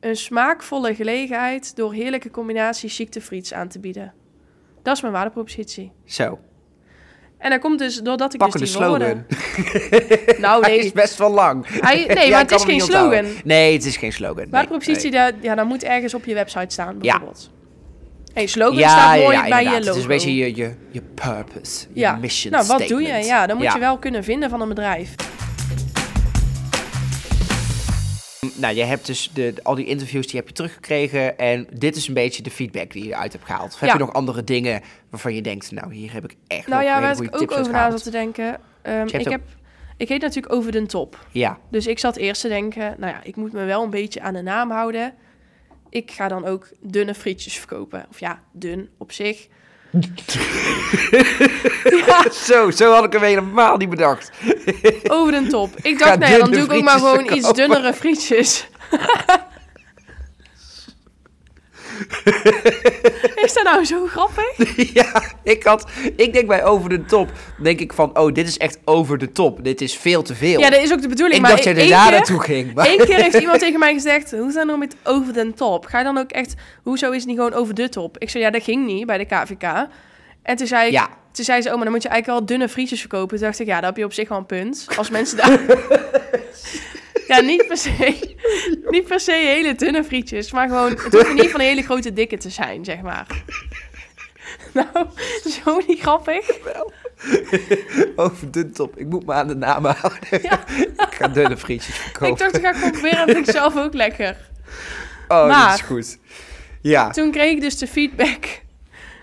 [0.00, 4.12] een smaakvolle gelegenheid door heerlijke combinatie ziektefriets aan te bieden.
[4.82, 5.92] Dat is mijn waardepropositie.
[6.04, 6.38] Zo.
[7.38, 9.26] En dat komt dus doordat ik Pakkende dus die woorden...
[9.28, 10.40] slogan.
[10.40, 11.66] Nou Hij is nee, best wel lang.
[11.68, 13.24] Hij- nee, maar het is geen onthouden.
[13.24, 13.40] slogan.
[13.44, 14.36] Nee, het is geen slogan.
[14.36, 15.20] Nee, waardepropositie, nee.
[15.20, 17.50] dat, ja, dat moet ergens op je website staan bijvoorbeeld.
[18.34, 19.84] Hey, slogan Ja, staat ja, mooi ja, bij je logo.
[19.86, 22.16] Het is een beetje je, je, je purpose, je ja.
[22.16, 23.12] mission Nou, wat doe je?
[23.24, 23.72] Ja, dan moet Ja.
[23.74, 25.14] je wel kunnen vinden van een bedrijf.
[28.54, 32.08] Nou, je hebt dus de, al die interviews die heb je teruggekregen en dit is
[32.08, 33.72] een beetje de feedback die je eruit hebt gehaald.
[33.72, 36.82] Of heb je nog andere dingen waarvan je denkt, nou, hier heb ik echt Nou
[36.82, 38.60] ja, waar ik ook over na zat te denken.
[38.82, 39.42] ehm, ik, heb,
[39.96, 41.26] ik heet natuurlijk Over den Top.
[41.30, 44.20] Ja, Dus ik zat eerst te denken, nou ja, ik moet me wel een beetje
[44.20, 45.14] aan de naam houden.
[45.90, 48.06] Ik ga dan ook dunne frietjes verkopen.
[48.10, 49.48] Of ja, dun op zich.
[52.06, 54.30] Ja, zo, zo had ik hem helemaal niet bedacht.
[55.08, 55.70] over den top.
[55.82, 58.66] Ik dacht, ja, dan doe ik ook maar gewoon iets dunnere frietjes.
[63.44, 64.56] Is dat nou zo grappig?
[65.00, 67.28] ja, ik had, ik denk bij over de top,
[67.62, 69.64] denk ik van, oh, dit is echt over de top.
[69.64, 70.60] Dit is veel te veel.
[70.60, 71.36] Ja, dat is ook de bedoeling.
[71.36, 72.74] ik maar dacht er één daar naartoe ging.
[72.74, 72.88] Maar...
[72.88, 75.86] Eén keer heeft iemand tegen mij gezegd, hoe is dat nou met over den top?
[75.86, 78.18] Ga je dan ook echt, hoezo is het niet gewoon over de top?
[78.18, 79.86] Ik zei, ja, dat ging niet bij de KVK.
[80.42, 81.08] En toen zei ik, Ja.
[81.32, 83.36] toen zei ze, oh, maar dan moet je eigenlijk wel dunne frietjes verkopen.
[83.36, 84.86] Toen dacht ik, ja, daar heb je op zich wel een punt.
[84.96, 85.60] Als mensen daar...
[87.28, 88.18] ja, niet per se,
[88.90, 92.12] niet per se hele dunne frietjes, maar gewoon, het hoeft niet van een hele grote
[92.12, 93.26] dikke te zijn, zeg maar.
[94.74, 95.06] nou,
[95.64, 96.50] zo niet grappig.
[98.16, 98.96] Over de top.
[98.98, 100.18] Ik moet me aan de naam houden.
[100.42, 100.60] Ja.
[101.08, 102.28] ik ga dunne frietjes verkopen.
[102.28, 104.36] Ik dacht, ik ga proberen, dat vind ik zelf ook lekker.
[105.28, 106.18] Oh, dat Maar- is goed.
[106.82, 107.10] Ja.
[107.10, 108.60] Toen kreeg ik dus de feedback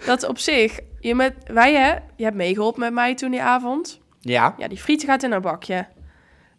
[0.06, 4.00] dat op zich, je met, wij hè, je hebt meegeholpen met mij toen die avond.
[4.20, 4.56] Ja.
[4.58, 5.88] Ja, die friet gaat in een bakje.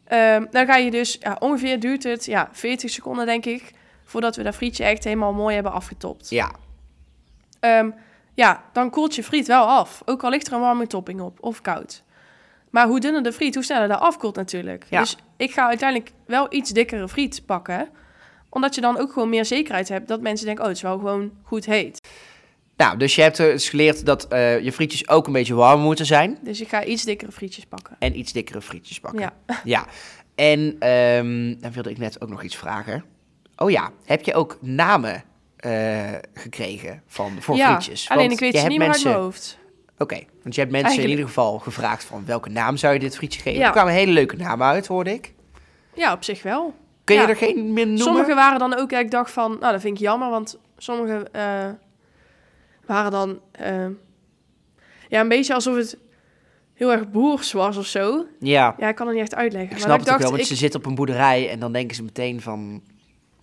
[0.07, 3.73] Ehm, dan ga je dus, ja, ongeveer duurt het, ja, 40 seconden denk ik,
[4.05, 6.31] voordat we dat frietje echt helemaal mooi hebben afgetopt.
[6.31, 6.51] Ja.
[7.61, 7.91] Ehm,
[8.35, 10.03] ja, dan koelt je friet wel af.
[10.05, 12.03] Ook al ligt er een warme topping op, of koud.
[12.71, 14.87] Maar hoe dunner de friet, hoe sneller dat afkoelt natuurlijk.
[14.91, 15.01] Ja.
[15.01, 17.89] Dus ik ga uiteindelijk wel iets dikkere friet pakken.
[18.49, 20.63] Omdat je dan ook gewoon meer zekerheid hebt dat mensen denken...
[20.65, 22.06] oh, het is wel gewoon goed heet.
[22.77, 26.07] Nou, dus je hebt dus geleerd dat eh, je frietjes ook een beetje warm moeten
[26.07, 26.39] zijn.
[26.43, 27.97] Dus ik ga iets dikkere frietjes pakken.
[27.99, 29.21] En iets dikkere frietjes pakken.
[29.21, 29.33] Ja.
[29.65, 29.87] Ja.
[30.35, 33.05] En ehm, dan wilde ik net ook nog iets vragen.
[33.57, 35.25] Oh ja, heb je ook namen
[35.57, 38.09] eh, gekregen van, voor ja, frietjes?
[38.09, 39.21] alleen Want ik weet je ze hebt niet meer uit mensen...
[39.21, 39.59] mijn hoofd.
[39.99, 43.17] Oké, want je hebt mensen in ieder geval gevraagd van welke naam zou je dit
[43.17, 43.59] frietje geven?
[43.59, 43.67] Ja.
[43.67, 45.35] Er kwamen hele leuke namen uit, hoorde ik.
[45.95, 46.75] Ja, op zich wel.
[47.05, 47.29] Kun je Ja.
[47.29, 48.03] er geen meer noemen?
[48.05, 49.57] Sommige waren dan ook, dat ik dacht van...
[49.61, 51.69] nou, dat vind ik jammer, want sommige eh,
[52.87, 53.41] waren dan...
[53.53, 53.87] eh,
[55.09, 55.99] ja, een beetje alsof het
[56.75, 58.27] heel erg boers was of zo.
[58.41, 59.71] Ja, Ja, ik kan het niet echt uitleggen.
[59.71, 61.59] ik maar snap dat het ook wel, dacht, want ze zitten op een boerderij en
[61.61, 62.83] dan denken ze meteen van...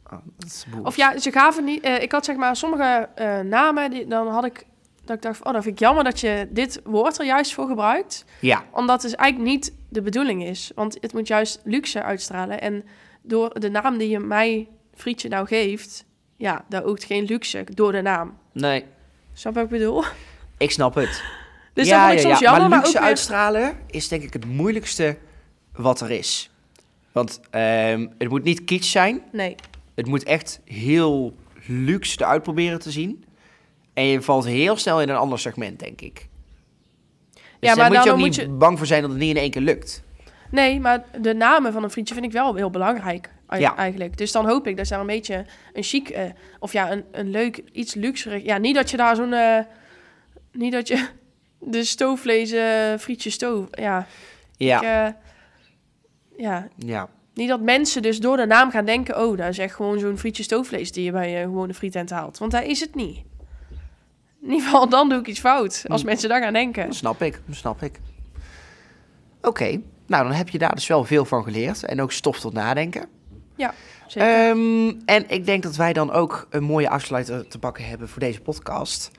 [0.05, 0.85] Oh, dat is boer.
[0.85, 1.83] Of ja, ze gaven niet...
[1.83, 4.65] eh, ik had zeg maar sommige eh, namen, die, dan had ik...
[5.05, 7.53] Dat ik dacht, van, oh, dat vind ik jammer dat je dit woord er juist
[7.53, 8.25] voor gebruikt.
[8.39, 10.71] Ja, Omdat het eigenlijk niet de bedoeling is.
[10.75, 12.61] Want het moet juist luxe uitstralen.
[12.61, 12.83] En
[13.21, 16.05] door de naam die je mij, frietje, nou geeft...
[16.37, 18.37] Ja, daar oogt geen luxe door de naam.
[18.51, 18.85] nee,
[19.33, 20.03] Snap wat ik bedoel?
[20.57, 21.23] ik snap het.
[21.73, 22.45] Dus ja, dat vond ik ja, soms ja.
[22.45, 23.09] jammer, maar maar, luxe ook weer...
[23.09, 25.17] uitstralen is denk ik het moeilijkste
[25.75, 26.49] wat er is.
[27.11, 29.21] Want ehm, het moet niet kitsch zijn.
[29.31, 29.55] Nee,
[29.95, 33.25] Het moet echt heel luxe eruit proberen te zien.
[33.93, 36.13] En je valt heel snel in een ander segment, denk ik.
[37.33, 39.19] Dus Ja, daar maar moet je ook niet moet je- bang voor zijn dat het
[39.19, 40.03] niet in één keer lukt.
[40.51, 43.75] nee, maar de namen van een frietje vind ik wel heel belangrijk Ja.
[43.75, 44.17] eigenlijk.
[44.17, 46.09] Dus dan hoop ik dat daar een beetje een chic...
[46.09, 46.23] eh,
[46.59, 48.43] of ja, een, een leuk, iets luxerig...
[48.43, 49.33] Ja, niet dat je daar zo'n...
[49.33, 49.59] eh,
[50.51, 51.07] niet dat je
[51.59, 53.67] de stoofvlees eh, frietje stoof...
[53.71, 54.07] Ja,
[54.57, 55.15] Ja, ik,
[56.37, 57.09] ja, ja.
[57.33, 59.21] Niet dat mensen dus door de naam gaan denken...
[59.27, 60.91] oh, dat is echt gewoon zo'n frietje stoofvlees...
[60.91, 62.37] die je bij een gewone frietent haalt.
[62.37, 63.17] Want daar is het niet.
[64.41, 65.85] In ieder geval, dan doe ik iets fout.
[65.87, 66.07] Als Hm.
[66.07, 66.85] mensen daar gaan denken.
[66.85, 67.99] Dat snap ik, dat snap ik.
[69.41, 71.83] Oké, nou dan heb je daar dus wel veel van geleerd.
[71.83, 73.05] En ook stof tot nadenken.
[74.07, 74.47] Zeker.
[74.49, 78.19] Ehm, en ik denk dat wij dan ook een mooie afsluiter te pakken hebben voor
[78.19, 79.11] deze podcast.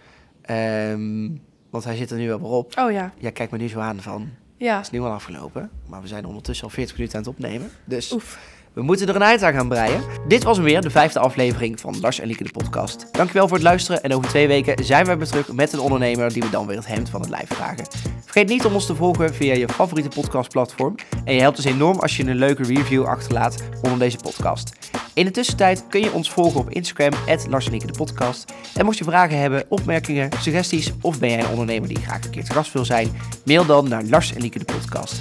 [0.42, 1.28] Ehm,
[1.70, 2.78] want hij zit er nu wel weer op.
[2.78, 4.76] oh ja, Jij kijkt me nu zo aan van, ja.
[4.76, 5.70] het is nu al afgelopen.
[5.88, 7.70] Maar we zijn ondertussen al 40 minuten aan het opnemen.
[7.84, 8.38] Dus Oef.
[8.74, 10.02] We moeten er een eind aan gaan breien.
[10.28, 13.06] Dit was weer, de vijfde aflevering van Lars en Lieke de podcast.
[13.12, 14.02] Dankjewel voor het luisteren.
[14.02, 16.76] En over twee weken zijn wij weer terug met een ondernemer die we dan weer
[16.76, 17.86] het hemd van het lijf vragen.
[18.24, 20.94] Vergeet niet om ons te volgen via je favoriete podcastplatform.
[21.24, 24.72] En je helpt ons enorm als je een leuke review achterlaat onder deze podcast.
[25.14, 27.12] In de tussentijd kun je ons volgen op Instagram,
[27.48, 28.52] Lars en de podcast.
[28.74, 32.30] En mocht je vragen hebben, opmerkingen, suggesties of ben jij een ondernemer die graag een
[32.30, 33.08] keer te gast wil zijn,
[33.44, 35.20] mail dan naar Lars en de podcast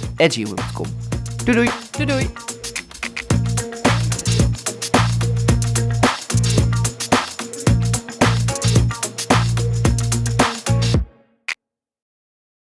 [1.44, 1.70] Doei doei!
[1.90, 2.63] Doei doei.